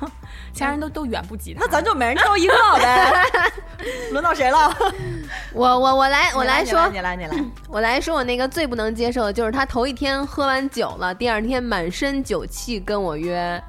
[0.53, 1.61] 其他人都都远不及他。
[1.64, 3.25] 那咱就每人抽一个呗。
[4.11, 4.77] 轮到谁了？
[5.55, 13.62] 我我我来我来说，你来你来，我来说，我那个最不能接受的就是他头一天喝完酒了，第二天满身酒气跟我约，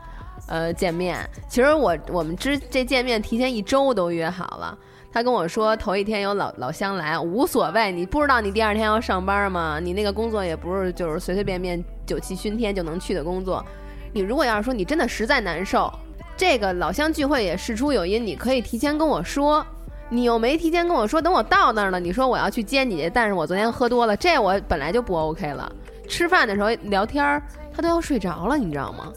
[0.48, 1.30] 呃见面。
[1.48, 4.78] 其实我我们之这见面提前一周都约好了。
[5.14, 9.80] 他跟我说头一天有老老乡来，无所谓，你不知道你第二天要上班吗？
[9.82, 13.66] 你那个工作也不是就是随随便便酒气熏天就能去的工作。
[14.14, 15.92] 你如果要是说你真的实在难受，
[16.38, 19.66] 这个老乡聚会也事出有因，你可以提前跟我说。
[20.14, 25.72] 你又没提前跟我说，等我到那儿了，你说我要去接你，但是我昨天喝多了，这我本来就不 OK 了。
[26.06, 27.42] 吃饭的时候聊天儿，
[27.74, 29.10] 他都要睡着了，你知道吗？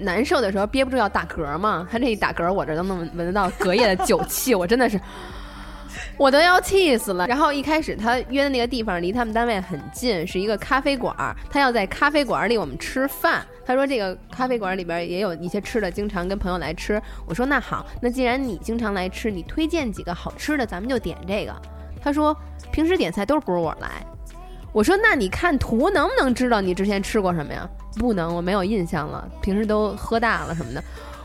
[0.00, 5.00] 难受的时候憋不住要打嗝嘛，他这一打嗝，我这都能闻闻得到隔夜的酒气，我真的是，
[6.16, 7.26] 我都要气死了。
[7.26, 11.14] 然后一开始他约的那个地方离他们单位很近，是一个咖啡馆，
[11.50, 13.44] 他要在咖啡馆里我们吃饭。
[13.66, 17.00] 他说这个咖啡馆里边也有一些吃的，经常跟朋友来吃。
[17.26, 21.54] 我说那好，那既然你经常来吃，你推荐几个好吃的，咱们就点这个。
[22.02, 22.36] 他说
[22.72, 24.04] 平时点菜都是不是我来。
[24.72, 27.68] 我说那你看图能不能知道你之前吃过什么呀？
[27.98, 30.82] 不能，我没有印象了，平时都喝大了什么的。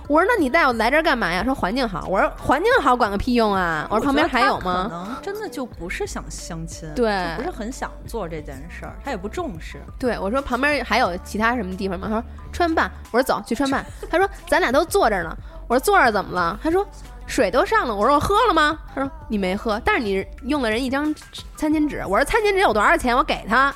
[0.08, 1.43] 我说那你带我来这儿干嘛呀？
[1.43, 2.08] 说环境好。
[2.08, 3.88] 我说环境好管个屁用啊！
[3.89, 5.08] 我说旁边还有吗可吗？
[5.08, 9.79] 能真的就不是想相亲，对就不是很想做这件事儿，他也不重视。
[9.97, 12.08] 对，我说旁边还有其他什么地方吗？
[12.08, 12.91] 他说川办。
[13.12, 13.84] 我说走去川办。
[14.10, 15.36] 他说咱俩都坐这儿呢。
[15.67, 16.60] 我说坐这儿怎么了？
[16.62, 16.86] 他说
[17.27, 17.95] 水都上了。
[17.95, 18.77] 我说我喝了吗？
[18.93, 21.13] 他说你没喝，但是你用了人一张
[21.55, 22.03] 餐巾纸。
[22.07, 23.15] 我说餐巾纸有多少钱？
[23.15, 23.73] 我给他，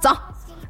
[0.00, 0.16] 走。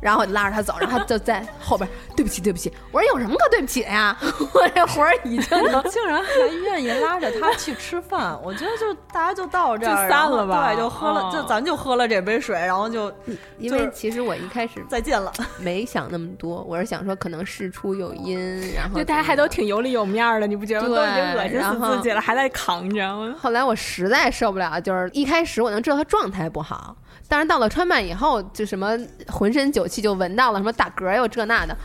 [0.00, 2.72] 然后我就拉着他走，然后他就在后边，对不起，对不起。
[2.90, 4.16] 我说有什么可对不起的呀？
[4.54, 5.58] 我这活儿已经
[5.90, 6.32] 竟然还
[6.64, 13.12] 愿意拉着他去吃饭，我觉得就大家就到这儿就散了吧对，就喝了，哦就咱就喝了这杯水，然后就
[13.58, 15.30] 因为其实我一开始再见了。
[15.58, 18.38] 没想那么多，我是想说可能事出有因，
[18.74, 20.96] 然后就大家还都挺有理有面儿的，你不觉得吗？
[20.96, 23.16] 都已经恶心死自己了，还在扛着。
[23.16, 26.96] 我后来我实在受不了，就是一开始我能知道他状态不好，
[27.30, 31.76] 但是到了川漫以后，就什么浑身酒气就闻到了，什么打嗝又这那的，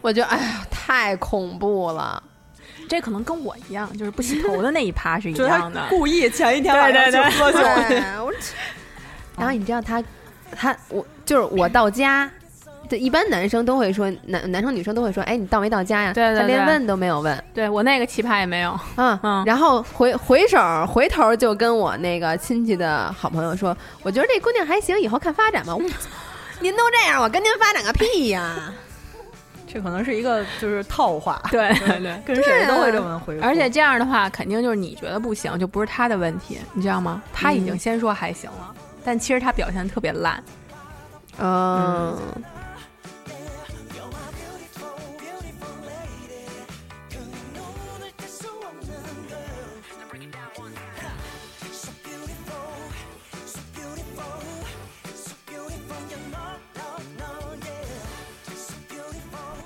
[0.00, 2.20] 我觉得哎呀太恐怖了。
[2.88, 5.86] 这可能跟我一样，就是不洗头的那一趴是一样的。
[5.90, 7.58] 故意前一天晚上对对对去喝酒
[9.36, 10.02] 然后你知道他，
[10.56, 12.30] 他我就是我到家。
[12.88, 16.12] 对，一般男生都会说，男男生女生都会说，哎，你到没到家呀？
[16.12, 25.74] 对对对他连问都没有问，对我那个奇葩也没有，嗯嗯然后回回手回头就跟我那个亲戚的好朋友说，我觉得这姑娘还行，以后看发展吧。
[25.74, 25.82] 我
[26.60, 28.72] 您都这样，我跟您发展个屁呀！
[29.66, 32.16] 这可能是一个就是套话， 对对对。
[32.24, 33.44] 跟谁都会这么回复。
[33.44, 37.20] 而且这样的话，肯定就是你觉得不行，就不是他的问题，你知道吗？
[37.32, 38.72] 他已经先说还行了，
[39.04, 40.42] 但其实他表现特别烂。
[41.40, 42.16] 嗯，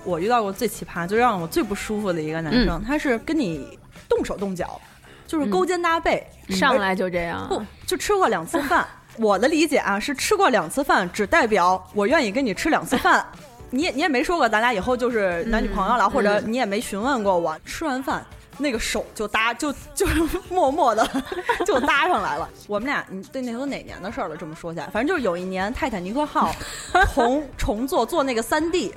[0.08, 4.80] 我遇到过最奇葩，就让我最不舒服的一个男生，他是跟你动手动脚，
[5.26, 8.86] 就是勾肩搭背，上来就这样，不就吃过两次饭。
[9.20, 13.24] 我的理解啊，是吃过两次饭，只代表我愿意跟你吃两次饭。
[13.70, 17.54] 你也你也没说过咱俩以后就是男女朋友了，或者你也没询问过我。
[17.66, 18.24] 吃完饭
[18.56, 21.06] 那个手就搭就就是默默的
[21.66, 22.48] 就搭上来了。
[22.66, 24.36] 我们俩你对那都哪年的事儿了？
[24.36, 26.50] 这么说起来，反正就是有一年泰坦尼克号
[27.12, 28.94] 重重做做那个三 D。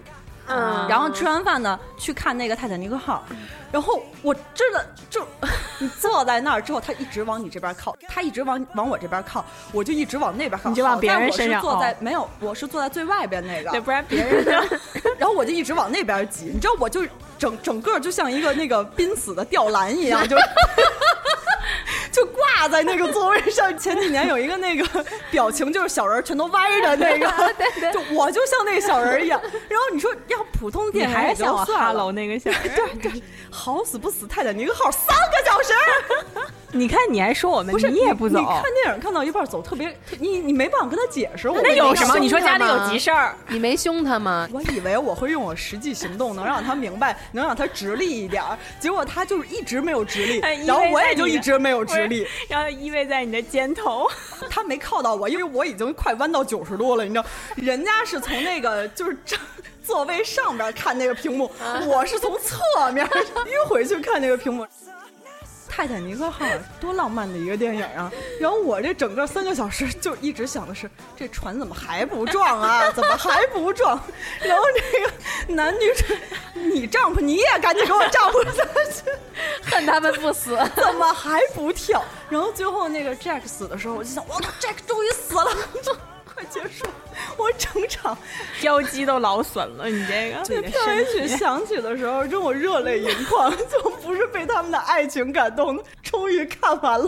[0.56, 0.88] 嗯。
[0.88, 3.24] 然后吃完饭呢，去看那个泰坦尼克号，
[3.72, 5.26] 然后我真的就
[5.80, 11.96] 你 坐在那儿之后，他一直往你这边靠，他一直往往我这边靠，我就一直往那边靠，你就往别人身上坐在哦。
[12.00, 14.62] 没有，我是坐在最外边那个，对，不然别人呢？
[15.18, 17.06] 然后我就一直往那边挤，你知道，我就
[17.38, 20.36] 整整个就像一个那个濒死的吊篮一样，就
[22.52, 23.76] 就挂在那个座位上。
[23.78, 27.28] 前几年有一个那个 表情，就是小人全都歪着那个，
[27.92, 29.40] 就我就像那个小人一样。
[29.70, 32.62] 然后你说要普通你电影也就还是像我哈喽那个小人。
[32.76, 35.74] 对对，好死不死，泰坦尼克号三个小时，
[36.74, 42.18] 你看你还说我们，不是你也不走你，看电影看到一半走特别，你你没办法跟他解释，我那有什么？
[42.18, 44.48] 你说家里有急事儿，你没凶他吗？
[44.54, 54.08] 我以为我会用我实际行动能让他明白， 能让他直立一点儿，结果他就是一直没有直立，然后我也就一直没有直立，然后依偎在你的肩头。
[54.50, 59.40] 他没靠到我，因为我已经快弯到九十度了，你知道，人家是从那个就是正
[59.84, 61.50] 座位上边看那个屏幕，
[61.86, 64.66] 我是从侧面迂回去看那个屏幕。
[65.74, 66.46] 泰坦尼克号
[66.82, 68.12] 多浪漫的一个电影啊！
[68.42, 72.92] 然后我这整个三个小时就一直想的是，这船怎么还不撞啊？
[72.92, 73.98] 怎么还不撞？
[74.42, 76.14] 然后这个男女主，
[76.54, 79.10] 你丈夫你也赶紧给我丈夫下去，
[79.72, 80.60] 恨他们不死。
[80.76, 82.04] 怎么还不跳？
[82.30, 85.52] 然后最后那个 Jack 死的时候，我就想，哇，Jack 终于死了，
[86.42, 86.86] 快结束！
[87.38, 88.18] 我整场
[88.64, 95.84] 腰肌都劳损了，你这个这片尾曲响起的时候，真我热泪盈眶， 就不是被他们的爱情感动的。
[96.02, 97.06] 终于看完了，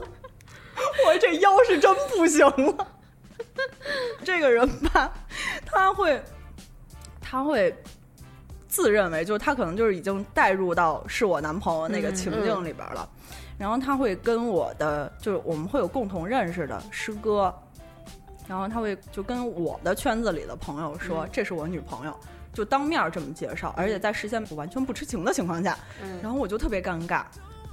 [1.05, 2.87] 我这腰是真不行了。
[4.23, 5.11] 这个人吧，
[5.65, 6.21] 他会，
[7.21, 7.75] 他会
[8.67, 13.07] 自认为就是他可能就是已经带入到是我男朋友那个情境里边了，
[13.57, 17.53] 然后他会跟我的就是我们会有共同认识的师哥，
[18.47, 22.17] 然后他会就跟我的圈子里的朋友说、这是我女朋友。
[22.53, 25.75] 就当面这么介绍，而且在事先我完全不知情的情况下，
[26.21, 27.23] 然后我就特别尴尬，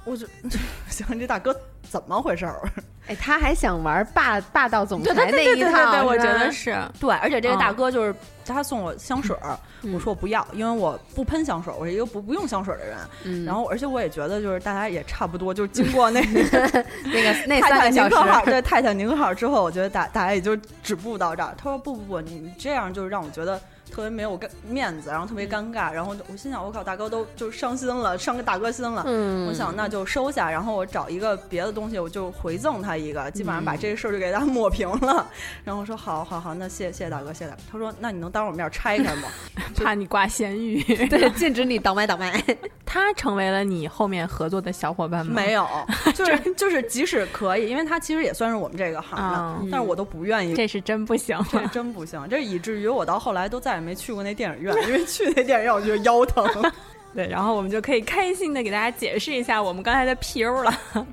[0.05, 0.25] 我就
[0.89, 2.67] 想这大哥怎么回事儿？
[3.11, 6.77] 哎，他还想玩霸霸道总裁那一套，对对对，我觉得是。
[6.99, 9.57] 对，而且这个大嗯哥就是他送我香水儿，
[9.93, 12.97] 我说我不要，因为我不喷香水儿，我是一个不不用香水儿的人。
[13.25, 21.53] 嗯然后，而且我也觉得就是大家也差不多，就是经过那 个那个 那泰坦尼三个小克号，时，对泰坦尼克号之后，我觉得大大家也就止步到这儿。
[21.57, 23.59] 他说不不不，你这样就是让我觉得
[23.91, 25.91] 特别没有尴面子，然后特别尴尬。
[25.91, 29.03] 然后我心想，我靠，大哥都就伤心了，伤个大哥心了。
[29.05, 35.29] 嗯我想那就收下，然后我找一个别的东西，我就回赠他一个，基本上把这个事儿就给他抹平了。
[35.63, 37.61] 然后我说好好好，那谢谢谢谢大哥，谢谢大哥。
[37.71, 39.27] 他说那你能当我面拆开吗？
[39.75, 40.81] 怕你挂咸鱼。
[41.09, 42.41] 对， 禁止你倒卖倒卖。
[42.85, 45.33] 他成为了你后面合作的小伙伴吗？
[45.33, 45.65] 没有，
[46.13, 50.53] 就是就是，即使可以，因为他其实也算是我们这个行的，嗯但是我都不愿意。
[50.53, 51.65] 这是真不行这。
[51.67, 56.45] 真不行，这以至于我到后来都再也没去过那电影院，因为 去那电影院我觉得腰疼。
[57.13, 60.71] 对，然后我们就可以开心的给大家解释一下我们刚才的 PU 了。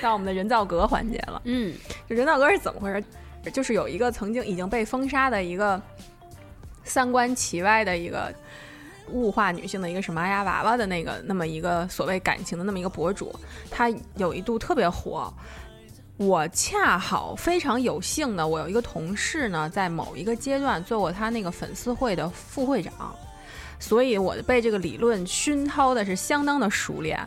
[0.00, 1.42] 到我们的人造革环节了。
[1.44, 1.74] 嗯，
[2.08, 3.04] 就人造革是怎么回事？
[3.50, 5.80] 就是有一个曾经已经被封杀的一个
[6.84, 8.32] 三观奇歪的一个
[9.10, 13.34] 物化女性的一个什么呀娃娃的那个那么一个所谓感情的那么一个博主，
[13.70, 15.32] 他有一度特别火。
[16.18, 23.14] 我恰好非常有幸呢，我有一个同事呢，在某一个阶段做过他那个粉丝会的副会长，
[23.78, 27.18] 所以我被这个理论熏陶的是相当的熟练。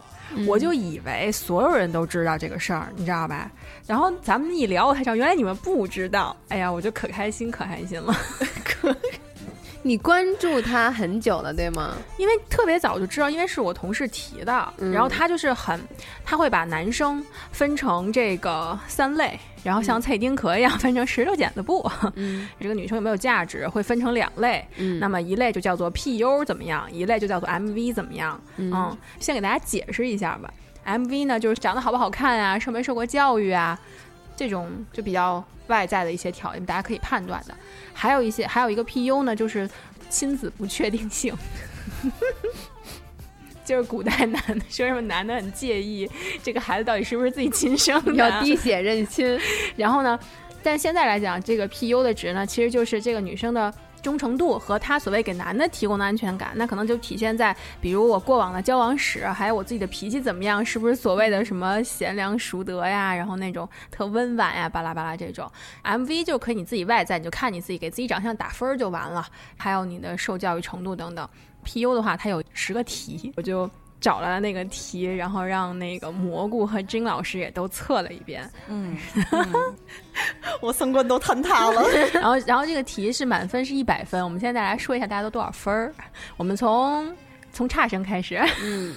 [0.47, 3.51] 我就以为所有人都知道这个事儿，你知道吧？
[3.85, 6.35] 然后咱们一聊，我才知道原来你们不知道。
[6.47, 8.15] 哎呀，我就可开心可开心了。
[9.83, 11.95] 你关注他很久了，对吗？
[12.17, 14.91] 因为特别早就知道，因为是我同事提的，嗯。
[14.91, 15.79] 然后他就是很，
[16.23, 22.47] 他会把男生分成这个三类，然后像蔡丁壳一样分成石头剪子布，嗯。
[22.61, 24.99] 这个女生有没有价值会分成两类，嗯。
[24.99, 30.53] 那么一类就叫做 PU 怎么样，一类就叫做 MV 怎么样，嗯，先给大家解释一下吧
[30.85, 33.79] ，MV 呢就是长得好不好看啊，受没受过教育啊，
[34.35, 37.55] 这种就比较外在的一些条件，大家可以判断的。
[37.93, 39.67] 还有一些，还有一个 PU 呢，就是
[40.09, 41.35] 亲子不确定性，
[43.65, 46.07] 就是古代男的说什么男的很介意
[46.43, 49.39] 这个孩子到底是不是自己亲生的， 要滴血认亲，
[49.77, 50.19] 然后呢，
[50.61, 65.49] 但现在来讲，这个 PU 的值呢，其实就是这个女生的忠诚度和他所谓给男的提供的安全感，那可能就体现在，比如我过往的交往史，还有我自己的脾气怎么样，是不是所谓的什么贤良淑德呀，然后那种特温婉呀，巴拉巴拉这种。
[65.83, 69.25] MV 就可以你自己外在，你就看你自己给自己长相打分就完了，
[69.57, 71.27] 还有你的受教育程度等等。
[71.65, 73.69] PU 的话，它有十个题，我就。
[74.01, 78.97] 找来了那个题，然后让那个蘑菇和金老师也都测了一遍，嗯，
[80.59, 81.87] 我三观都坍塌了。
[82.11, 84.23] 然后，然后这个题是满分是一百分。
[84.23, 85.93] 我们现在来说一下大家都多少分儿。
[86.35, 87.15] 我们从
[87.53, 88.95] 从差生开始，嗯，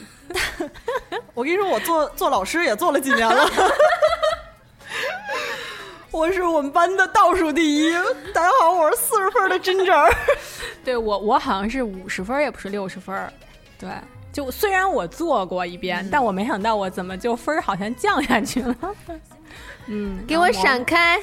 [1.34, 3.46] 我跟你说，我做做老师也做了几年了。
[6.10, 7.92] 我是我们班的倒数第一。
[8.32, 10.14] 大家好，我是四十分的 Ginger。
[10.82, 13.30] 对我我好像是五十分，也不是六十分。
[13.76, 13.90] 对，
[14.34, 18.76] 就虽然我做过一遍，但我没想到我怎么就分儿好像降下去了。
[19.86, 21.20] 嗯， 给我闪开，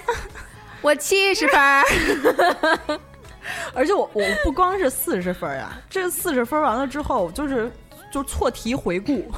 [0.82, 1.84] 我七十分儿。
[3.74, 7.70] 而且我我不光是四十分呀，这四十分完了之后，就是
[8.12, 9.32] 就错题回顾。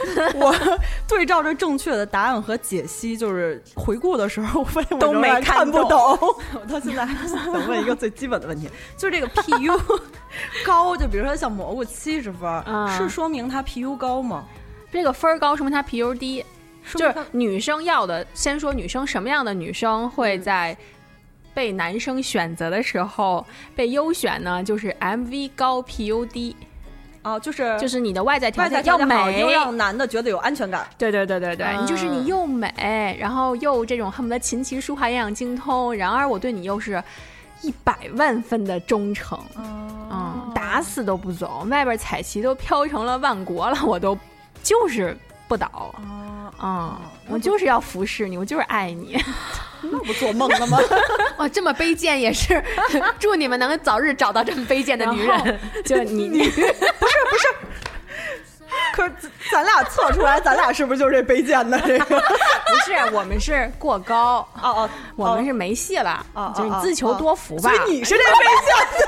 [0.36, 0.54] 我
[1.08, 6.36] 对照着正确的答案和解析，就是回顾的时候，我发现我都没看看不懂懂。
[6.54, 10.00] 我到现在还想问一个最基本的问题，就是这个 PU
[10.64, 14.44] 高，就比如说像蘑菇七十分，嗯是说明它 PU 高吗？
[14.92, 16.44] 这个分儿高说明它 PU 低，
[16.94, 18.24] 就是女生要的。
[18.34, 20.76] 先说女生什么样的女生会在
[21.52, 24.62] 被男生选择的时候被优选呢？
[24.62, 26.54] 就是 MV 高 PU 低，
[27.28, 30.86] 啊，就是就是你的外在条件要美，又让男的觉得有安全感。
[30.96, 37.02] 对对对对对，你就是你又美，然后又这种恨不得琴棋书画样样精通，然而我对你又是
[37.60, 44.16] 一百万分的忠诚，嗯，打死都不走，外边彩旗都飘成了万国了，我都
[44.62, 45.16] 就是
[45.48, 49.18] 不倒，啊，嗯，我就是要服侍你，我就是爱你，
[49.80, 50.78] 那不做梦了吗？
[51.38, 52.62] 哇，这么卑贱也是，
[53.18, 55.58] 祝你们能早日找到这么卑贱的女人。
[55.84, 56.72] 就你你不是
[57.30, 57.48] 不是
[58.92, 59.12] 可是
[59.50, 62.04] 咱咱俩测出来，咱俩是不是就是这卑贱的这个？
[62.20, 69.06] 不是我们是过高，哦哦，我们是没戏了，哦就是你自求多福吧，所以你是这卑贱的。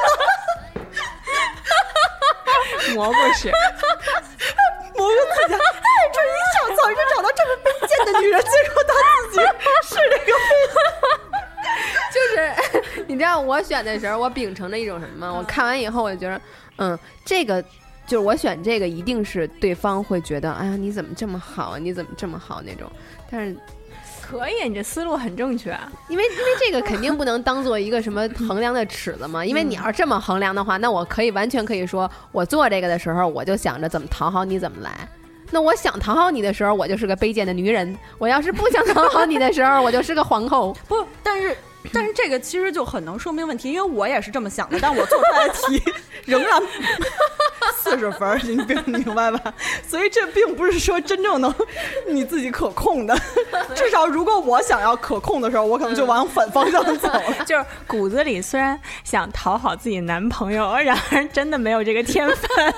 [2.94, 3.52] 蘑菇是。
[8.04, 8.92] 的女人，最后她
[9.30, 9.40] 自己
[9.88, 10.50] 是这个卑
[12.12, 15.32] 就是 你知道我选的时候，我秉承着一种什么吗？
[15.38, 16.40] 我看完以后，我就觉得，
[16.76, 17.62] 嗯，这个
[18.06, 21.78] 就是我选这个，一定是对方会觉得，哎呀，你怎么这么好啊？
[21.78, 22.90] 你怎么这么好那种。
[23.30, 23.56] 但是
[24.20, 25.70] 可以，你这思路很正确。
[26.08, 35.08] 因为因为这个肯定不能当做一个什么衡量的尺子嘛，因为你要是这么衡量的话，那我可以完全可以说，我做这个的时候，我就想着怎么讨好你怎么来。
[35.50, 40.76] 那我想讨好你的时候，我就是个卑贱的女人；我要是不想讨好你的时候，我就是个皇后。
[40.88, 41.56] 不，但是
[41.92, 45.82] 但是这个其实就很能说明问题，因为我也是这么想的，但我做出来的题
[46.26, 46.62] 仍然
[47.74, 49.54] 四十分，你明明白吧？
[49.88, 51.52] 所以这并不是说真正能
[52.06, 53.18] 你自己可控的，
[53.74, 57.34] 至少如果我想要可控的时候，我可能就往反方向走了。
[57.46, 62.74] 就是骨子里虽然想讨好自己男朋友，然而真的没有这个天分。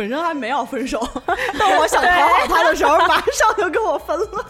[0.00, 0.98] 本身还没要分手，
[1.58, 4.46] 但我想讨好他的时候，马上就跟我分了。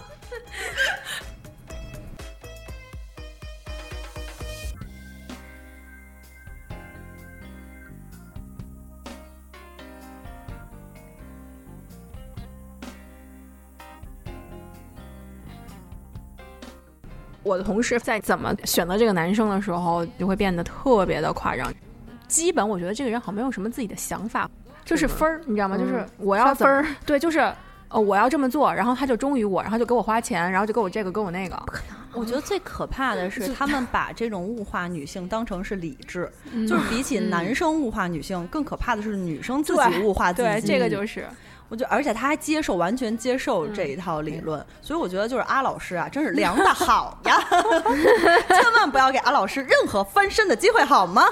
[17.42, 21.74] 我的同事在怎么选择这个男生的时候，就会变得特别的夸张。
[22.28, 24.48] 基本我觉得这个人好像没有什么自己的想法，
[24.85, 25.76] 就是分儿，你知道吗？
[25.76, 27.41] 就是我要怎么分儿，对，就是
[27.89, 31.61] 哦，我要这么做，然后他就忠于我，然后就给我花钱，然后就给我这个，给我那个。
[32.12, 36.31] 我觉得最可怕的是，他们 把这种物化女性当成是理智，
[36.68, 40.49] 就是比起男生物化女性，更可怕的是女生自己物化自己。
[40.49, 41.24] 对，这个就是
[41.68, 47.41] 我觉得，而且他还接受，完全接受这一套理论，所以我觉得就是阿老师啊，真是凉的好呀，
[48.49, 51.22] 千万不要给阿老师任何翻身的机会，好吗？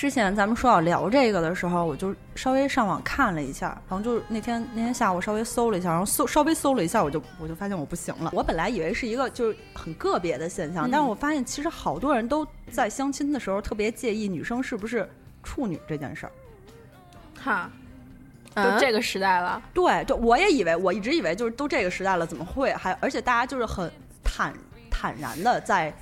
[0.00, 8.30] 之前咱们说要聊这个的时候，我就稍微上网看了一下，然后就是那天那天下午稍微搜了一下，然后搜稍微搜了一下，我就我就发现我不行了。
[8.32, 15.06] 我本来以为是一个就是很个别的现象，但是我发现其实好多人都在相亲的时候特别介意女生是不是
[15.42, 16.32] 处女这件事儿。
[17.38, 17.70] 哈，
[18.54, 23.92] 啊就这个时代了，对就，我也以为，我一直以为就是都这个时代了，怎么会还而且大家就是很
[24.24, 24.50] 坦
[24.90, 25.92] 坦然的在。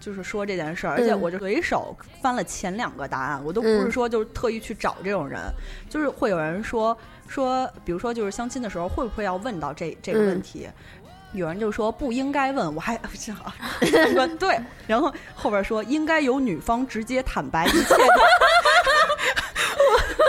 [0.00, 5.40] 就是说这件事儿，而且嗯我就随手翻了前两个答案，我都不嗯是说就是特意去找这种人，
[5.88, 6.96] 就是会有人说
[7.26, 10.68] 说，比如说就是相亲的时候会不会要问到这这个问嗯题？
[11.32, 18.04] 有人就说不应该问，我还 这样说对，然后后边说应该由女方直接坦白一切的。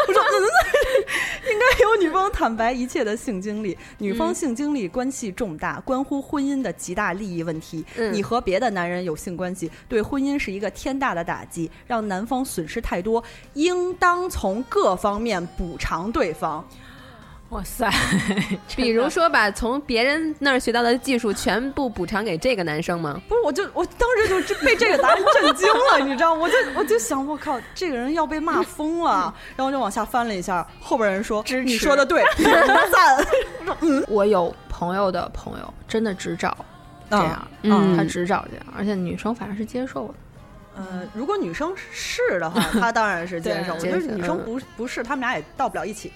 [0.08, 0.34] 我说嗯，
[1.52, 7.84] 应该由女方坦白一切的性经历，女方性经历关系重大，关乎婚姻的极大利益问题。
[7.98, 13.24] 嗯你和别的男人有性关系，对婚姻是一个天大的打击，让男方损失太多，
[13.54, 16.66] 应当从各方面补偿对方。
[17.50, 17.90] 哇塞！
[18.76, 23.20] 比如说把从别人那儿学到的技术全部补偿给这个男生吗？
[23.28, 26.42] 不是，我就我当时就被这个答案震惊了，你知道吗？
[26.42, 29.34] 我就我就想，我靠，这个人要被骂疯了。
[29.58, 32.24] 然后就往下翻了一下，后边人说支持你说的对，
[32.92, 33.26] 赞。
[34.08, 36.56] 我有朋友的朋友真的只找
[37.10, 40.14] 这样，嗯他只找这样，而且女生反而是接受的。
[40.78, 43.74] 呃，如果女生是的话，她当然是接受。
[43.74, 46.12] 我觉得女生不不是，他们俩也到不了一起。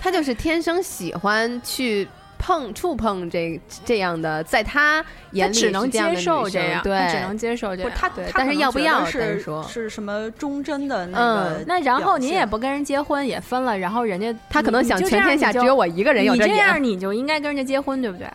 [0.00, 7.92] 他就是天生喜欢去碰触碰这这样的，在他他眼里只能接受这样，对，只能接受这样。
[7.94, 11.64] 他，对他但是要不要是说是什么忠贞的那嗯个？
[11.66, 16.46] 那然后您也不跟人结婚，也分了，然后人家他可能想全天下只有我一个人有你这。
[16.56, 18.26] 样你就应该跟人家结婚，对不对？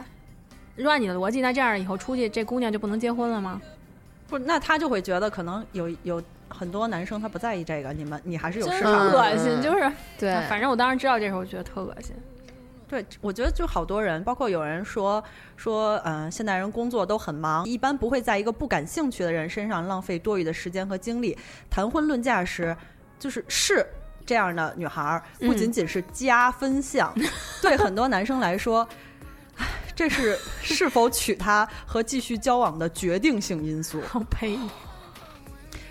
[0.76, 3.60] 如果按你的逻辑，那这样以后出去，这姑娘就不能结婚了吗？
[4.28, 9.08] 不，那他就会觉得可能有有很多男生他不在意这个，你们你还是有真市场。
[9.08, 12.16] 恶心，嗯就是对，反正我当时知道这时候，我觉得特恶心。
[12.88, 15.24] 对，我觉得就好多人，包括有人说
[15.58, 21.36] 说，嗯、现代人工作都很忙，一般不会在一个不感兴趣的人身上浪费多余的时间和精力。
[21.70, 22.78] 谈婚论嫁时，
[23.18, 23.86] 就是是
[24.24, 27.12] 这样的女孩儿，不仅仅是加分项，
[27.60, 28.88] 对很多男生来说。
[29.58, 29.66] 唉
[29.96, 34.02] 这是是否娶她和继续交往的决定性因素。
[34.02, 34.60] 好呸！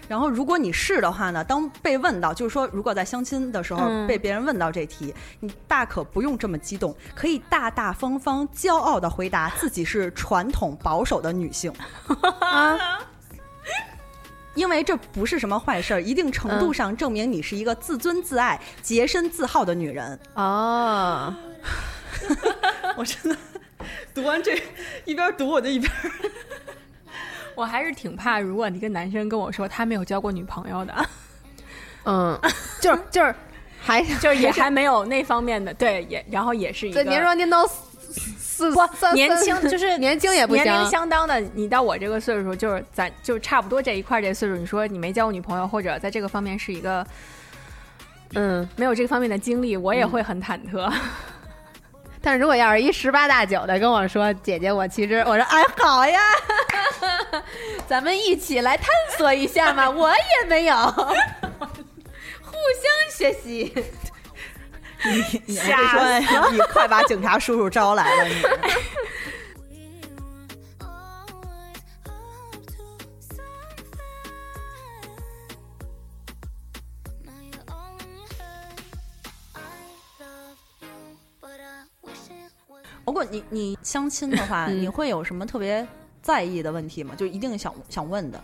[0.08, 11.72] 然后，如果你是的话呢，当被问到，就是说，如果在相亲的时候嗯被别人问到这题，你大可不用这么激动，可以大大方方、骄傲的回答自己是传统保守的女性
[12.40, 13.00] 啊。
[14.54, 20.16] 因为这不是什么坏事儿，一定程度上证明你是一个自尊自爱、洁身自好的女人。
[20.34, 21.34] 哦，
[22.96, 23.36] 我真的
[24.14, 24.62] 读完这
[25.06, 25.90] 一边读我就一边
[27.54, 31.06] 我还是挺怕，如果一个男生跟我说他没有交过女朋友的，
[32.04, 32.38] 嗯，
[32.80, 33.34] 就是就是，
[33.80, 37.66] 还 就是也还没有那方面的，对，也然后也是一个对，您说您都
[38.38, 47.06] 四不三年轻，就是 年轻也不年龄，相当的，你到我这个岁数，就是咱就差不多这一块儿这岁数，你说你没交过女朋友，或者在这个方面是一个
[48.34, 48.68] 嗯。
[48.76, 50.92] 没有这个方面的经历，我也会很忐忑。
[52.24, 56.20] 但是如果要是一十八大九的跟我说，姐姐，我其实我说，哎，好呀，
[57.86, 60.74] 咱们一起来探索一下嘛，我也没有，
[62.40, 63.74] 互相学习。
[65.06, 68.34] 你你说你快把警察叔叔招来了，你。
[83.06, 85.86] 如果你你相亲的话，嗯你会有什么特别
[86.22, 87.14] 在意的问题吗？
[87.16, 88.40] 就一定想想问的。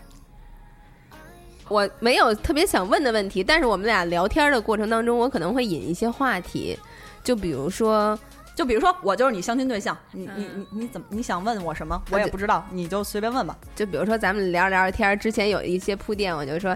[1.67, 6.77] 我没有特别想问的问题，但是我们俩聊天的过程当中，我可能会引一些话题，
[7.23, 8.17] 就比如说，
[8.55, 12.01] 就比如说，我就是你相亲对象，你你嗯你你怎么你想问我什么？
[12.11, 13.57] 我也不知道，你就随便问吧。
[13.73, 16.75] 就比如说咱们聊着聊着天儿，之前有一些铺垫，我就说。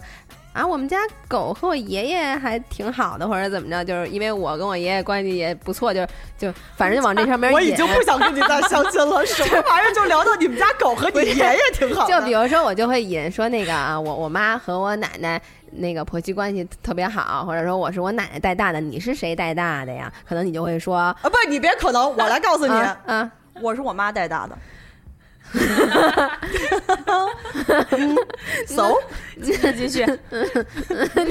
[0.55, 7.53] 啊，我们家狗和我爷爷还挺好的，或者怎么着，就是因为我跟我爷爷关系也不错，就就反正就往这上面引。
[7.57, 9.93] 我已经不想跟你再相亲了， 什么玩意儿？
[9.93, 12.07] 就聊到你们家狗和你爷爷挺好。
[12.07, 15.41] 就比如说，我就会引说那个啊，我我妈和我奶奶
[15.71, 20.09] 那个婆媳关系特别好，或者说我是我奶奶带大的，你是谁带大的呀？
[20.25, 23.31] 可能你就会说，啊，不，你别可能，我来告诉你，啊啊，
[23.61, 24.57] 我是我妈带大的。
[28.67, 28.97] 走，
[29.43, 30.05] 继续，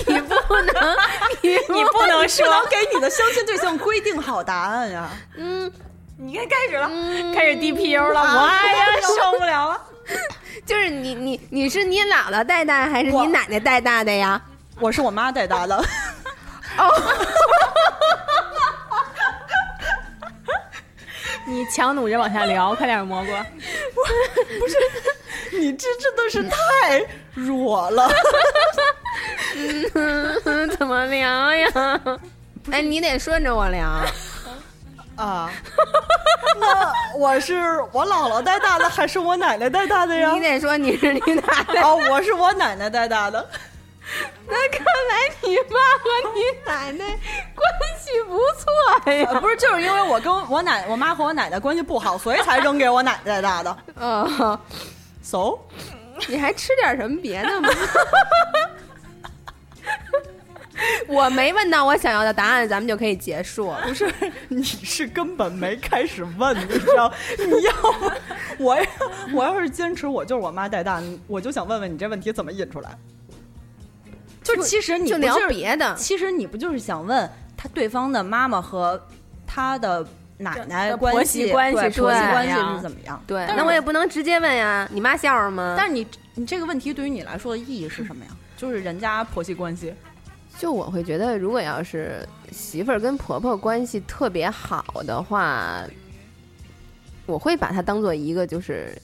[0.06, 0.34] 你不
[0.72, 0.96] 能，
[1.42, 5.08] 你你不能不说，能给你的相亲对象规定好答案呀。
[5.36, 5.70] 嗯，
[6.16, 6.88] 你该开始了，
[7.34, 9.80] 开始 DPU 了，我哎呀受不了了。
[10.66, 14.40] 就是你你你是你姥姥带大还是你我奶奶带大的呀？
[14.80, 15.84] 我是我妈带大的，
[21.46, 23.30] 你强弩着往下聊，快点蘑菇。
[24.58, 24.76] 不是
[25.58, 28.10] 你这真的是太弱了。
[29.94, 32.00] 嗯， 怎么聊呀？
[32.72, 33.88] 哎，你得顺着我聊。
[35.16, 35.48] 啊，
[36.58, 37.54] 那我是
[37.92, 40.40] 我姥姥带大的还是我奶奶带大的呀你？
[40.40, 41.82] 得说你是你奶奶。
[41.82, 43.46] 哦，我是我奶奶带大的。
[44.46, 46.04] 那看来你妈和
[46.34, 47.18] 你奶奶
[47.54, 47.64] 关
[47.98, 49.26] 系不错呀。
[49.30, 53.76] 呃不是，就是因为我跟我奶、我妈和我奶奶关系不好，所以才扔给我奶奶带大的。
[53.96, 54.58] 嗯
[55.22, 55.58] ，so，
[56.28, 57.68] 你还吃点什么别的吗？
[61.06, 63.72] 我没问到我想要的答案，咱们就可以结束。
[63.84, 64.12] 不是，
[64.48, 67.12] 你是根本没开始问，你知道？
[67.38, 67.72] 你要
[68.58, 68.84] 我要
[69.32, 72.90] 我要是坚持我就是我妈带大，我就想问问你这问题怎么引出来？
[74.44, 75.92] 就其实你就聊别的。
[75.96, 79.00] 其实你不就是想问他对方的妈妈和
[79.46, 80.06] 他的
[80.38, 83.20] 奶奶的关婆媳系关系对是怎么婆媳关系是怎么样？
[83.26, 84.88] 对，那我也不能直接问呀。
[84.92, 85.74] 你妈笑话吗？
[85.76, 88.30] 但是你你这个问题对于你来说的意义是什么呀？
[88.56, 89.92] 就是人家婆媳关系，
[90.58, 95.82] 就我会觉得，如果要是媳妇儿跟婆婆关系特别好的话，
[97.26, 98.96] 我会把它当做一个就是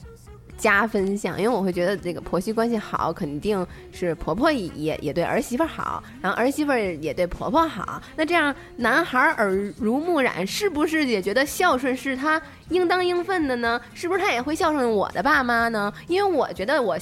[0.61, 7.99] 加分项，因为我会觉得这个婆媳关系好，肯定是婆婆也也对儿媳妇好，然后儿媳妇也对婆婆好。
[8.15, 12.39] 那这样男孩耳濡目染，是不是也觉得孝顺是他
[12.69, 13.81] 应当应分的呢？
[13.95, 15.91] 是不是他也会孝顺我的爸妈呢？
[16.07, 16.95] 因为我觉得我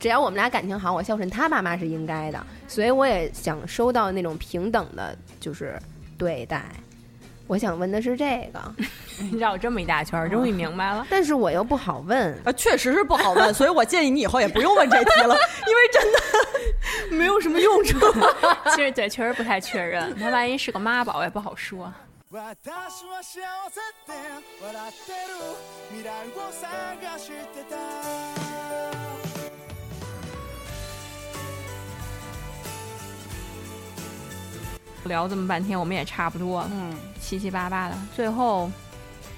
[0.00, 5.78] 只要我们俩感情好，我孝顺他爸妈是应该的，所以我也想收到那种平等的，就是
[6.16, 6.64] 对待。
[7.52, 8.74] 我想问的是这个，
[9.30, 11.06] 你绕这么一大圈儿，终于明白了。
[11.10, 12.32] 但是我又不好问。
[12.46, 15.36] 啊，确实是不好问，所以我建议你以后也不用问这题了，
[15.68, 17.98] 因为真的没有什么用处。
[18.74, 20.18] 其实对，确实不太确认。
[20.18, 21.92] 他万一是个妈宝，也不好说。
[35.04, 37.94] 聊这么半天，我们也差不多了，嗯，七七八八的。
[38.14, 38.70] 最后，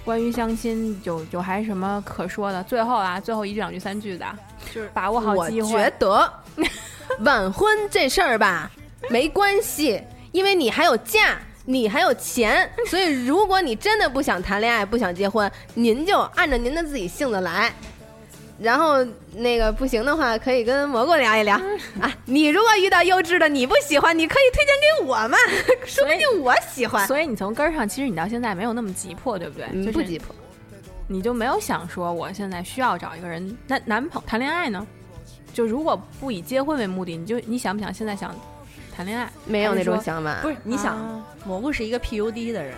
[0.04, 2.62] 关于相亲，有有还什么可说的？
[2.64, 4.26] 最后啊，最后一句两句三句的，
[4.74, 5.72] 就是把握好我机会。
[5.72, 6.32] 我觉得
[7.20, 8.70] 晚婚这事儿吧，
[9.10, 10.02] 没关系，
[10.32, 17.72] 因为你还有假，你还有钱，所以如果你真的不想谈恋爱，不想结婚，您就按照您的自己性子来。
[18.60, 21.56] 然后那个不行的话，可以跟蘑菇聊一聊
[22.00, 22.12] 啊。
[22.24, 25.36] 你如果遇到优质的你不喜欢，你可以推荐给我嘛，
[25.84, 27.06] 说不定我喜欢。
[27.06, 29.66] 所以你从根儿上，其实你到现在没有那么急迫，对不对？
[29.72, 30.34] 嗯，就是不急迫。
[31.06, 34.86] 你就没有想说我现在需要找一个人男男朋谈恋爱呢？
[35.52, 38.34] 就如果不以结婚为目的，你就你想不想现在想
[38.96, 39.28] 谈恋爱？
[39.44, 42.74] 没有那种想法，不是，你想，啊蘑菇是一个 PUD 的人，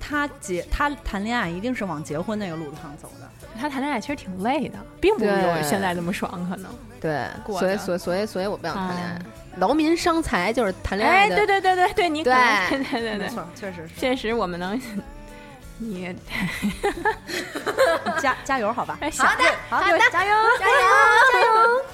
[0.00, 3.27] 他结他谈恋爱一定是往结婚那个路上走的。
[3.58, 6.70] 他谈恋爱其实挺累的，并不如对现在这么爽，可能。
[7.00, 9.32] 对，过所以所以所以所以我不想谈恋爱嗯。
[9.60, 12.38] 劳民伤财就是谈恋爱哎，的，对对对对对，你可能
[12.68, 13.94] 对对对对对，没错，确实是。
[14.00, 14.80] 确实我们能，
[15.78, 16.14] 你
[18.20, 18.96] 加加油，好吧？
[19.00, 20.74] 哎，好的好的，加油加油
[21.32, 21.84] 加油！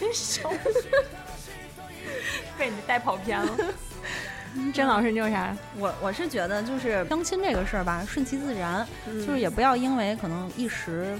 [0.00, 0.50] 真熟，
[2.58, 3.50] 被你带跑偏了。
[4.74, 5.56] 甄老师，你有啥？
[5.78, 11.16] 我我是觉得，就是相亲这个事儿吧，顺其自然，嗯就是也不要因为可能一时。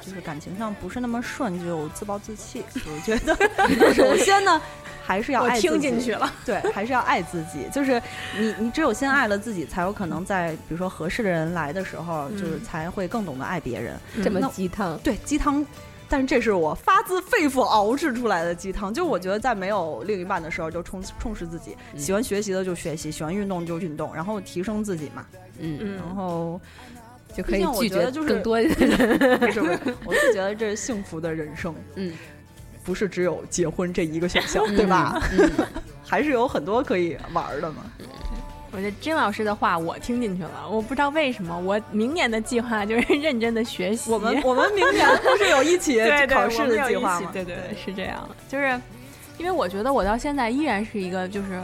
[0.00, 2.64] 就是感情上不是那么顺，就自暴自弃。
[2.72, 3.36] 我觉得，
[3.92, 4.58] 首先呢，
[5.04, 5.68] 还是要爱自己。
[5.68, 6.32] 听进去了。
[6.46, 7.66] 对，还是要爱自己。
[7.70, 8.00] 就是
[8.38, 14.00] 你，你只有先爱了自己，才有可能在比如说合适的人来的时候，就是才会更懂得爱别人。
[14.24, 15.66] 这么鸡汤，对鸡汤，
[16.08, 18.92] 但是这是我发自肺腑熬制出来的鸡汤。
[18.92, 25.26] 就我觉得在没有另一半的时候，就充充实自己，喜欢学习的就学习，喜欢运动就运动，然后提升自己嘛。
[25.58, 26.60] 嗯，嗯然后
[27.34, 29.38] 就可以拒绝觉得就是更多的人。
[29.38, 32.12] 不是不是，我是觉得这是幸福的人生，嗯，
[32.84, 35.20] 不是只有结婚这一个选项，对吧？
[35.38, 35.50] 嗯，
[36.04, 37.82] 还是有很多可以玩的嘛。
[38.70, 44.10] 我觉得金老师的话我听进去了，我不知道为什么，我明年的计划就是认真的学习。
[44.10, 45.98] 我们我们明年不是有一起
[46.28, 48.80] 考试的计划对对对，是这样的，就是
[49.38, 51.62] 因为我觉得我到现在依然是一个就是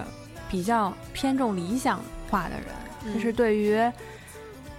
[0.50, 2.00] 比较偏重理想
[2.30, 3.78] 化的人，就是对于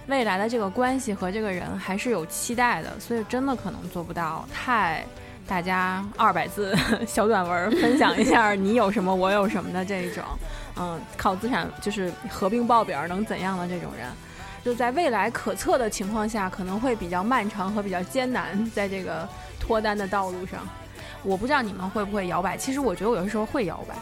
[0.08, 5.04] 未来的这个关系和这个人还是有期待的，所以真的可能做不到太。
[5.46, 6.76] 大家二百字
[7.06, 10.24] 小短文分享一下你有什么我有什么的这种，
[10.76, 14.08] 嗯，靠资产就是合并报表能怎样的这种人，
[14.64, 19.28] 就在未来可测的情况下，可能会比较漫长和比较艰难，在这个
[19.60, 20.66] 脱单的道路上。
[21.22, 23.94] 我不知道你们会不会摇摆，其实我觉得我有的时候会摇摆。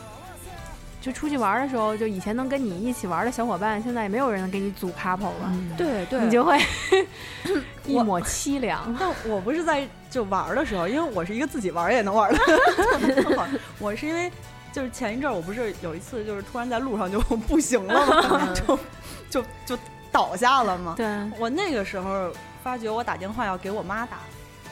[1.01, 6.59] 就出去玩的时候，就以前能跟你一起玩的小伙伴，现在也没有人能给你组 couple 了，对对，你就会
[7.85, 8.83] 一抹凄凉。
[8.99, 13.59] 但我不是在就玩儿的时候，因为我是一个自己玩儿也能玩儿的。
[13.81, 14.31] 我是因为
[14.73, 18.79] 就是前一阵儿，我不是有一次就是突然在路上就不行了嘛， 就
[19.29, 20.95] 就就倒下了嘛。
[20.97, 21.05] 对
[21.37, 22.31] 我那个时候
[22.63, 24.19] 发觉我打电话要给我妈打，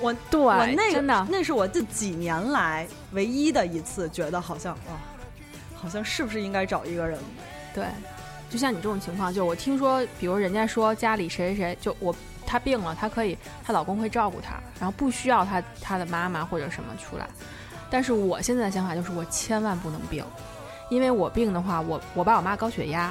[0.00, 4.92] 我对，我那个真的那是我这几年来唯一的一次觉得好像哇，
[5.74, 7.18] 好像是不是应该找一个人？
[7.74, 7.86] 对，
[8.48, 12.14] 就像你这种情况，就我听说，比如人家说家里谁谁谁，就我
[12.52, 17.26] 她病了，她可以，她老公会照顾她，然后不需要她她的妈妈或者什么出来。
[17.88, 20.22] 但是我现在的想法就是，我千万不能病，
[20.90, 23.10] 因为我病的话，我我爸我妈高血压，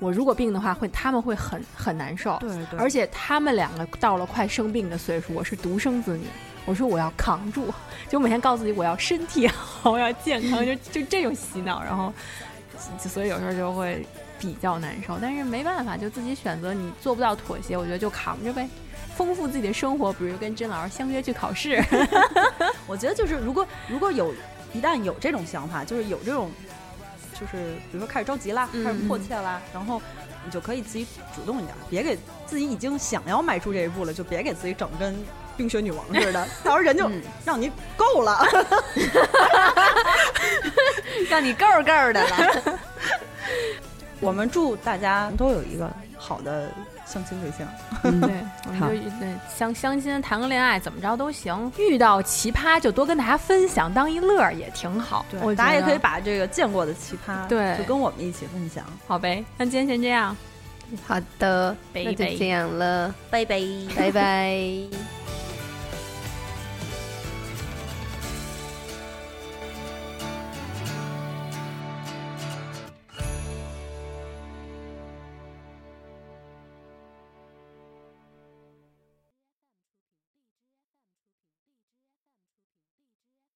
[0.00, 2.36] 我如果病的话，会他们会很很难受。
[2.40, 6.26] 对对而且他们两个到了快生病的岁数，我是独生子女，
[6.66, 7.72] 我说我要扛住，
[8.10, 12.12] 就每天告诉自己我要身体好， 我要健康，就就这种洗脑，然后
[12.98, 14.06] 所以有时候就会
[14.38, 18.68] 比较难受，但是没办法，就自己选择，你做不到妥协，我觉得就扛着呗，
[19.16, 21.82] 丰富自己的生活，比如跟甄老师相约去考试，
[22.86, 24.34] 我觉得就是如果如果有
[24.72, 26.50] 一旦有这种想法，就是有这种，
[27.32, 30.02] 就是比如说开始着急啦，嗯开始迫切啦，然后
[30.44, 35.16] 你就可以自己主动一点，别给自己已经想要迈出这一步了，就别给自己整跟
[35.56, 38.44] 冰雪女王似的， 到时候人就嗯让你够了。
[41.30, 42.78] 让你够够的了。
[44.24, 46.68] 我们祝大家都有一个好的
[47.06, 47.66] 相亲对象。
[48.20, 48.30] 对，
[48.66, 55.24] 我们就对相相亲谈个恋爱怎么着都行，遇到奇葩就多跟大家分享，当一乐也挺好。
[55.30, 58.84] 对大家也可以把这个见过的奇葩，对就跟我们一起分享。
[59.06, 60.36] 好呗，那今天先这样。
[61.06, 63.60] 好的，拜拜那就这样了，拜拜。
[63.96, 65.43] 拜拜。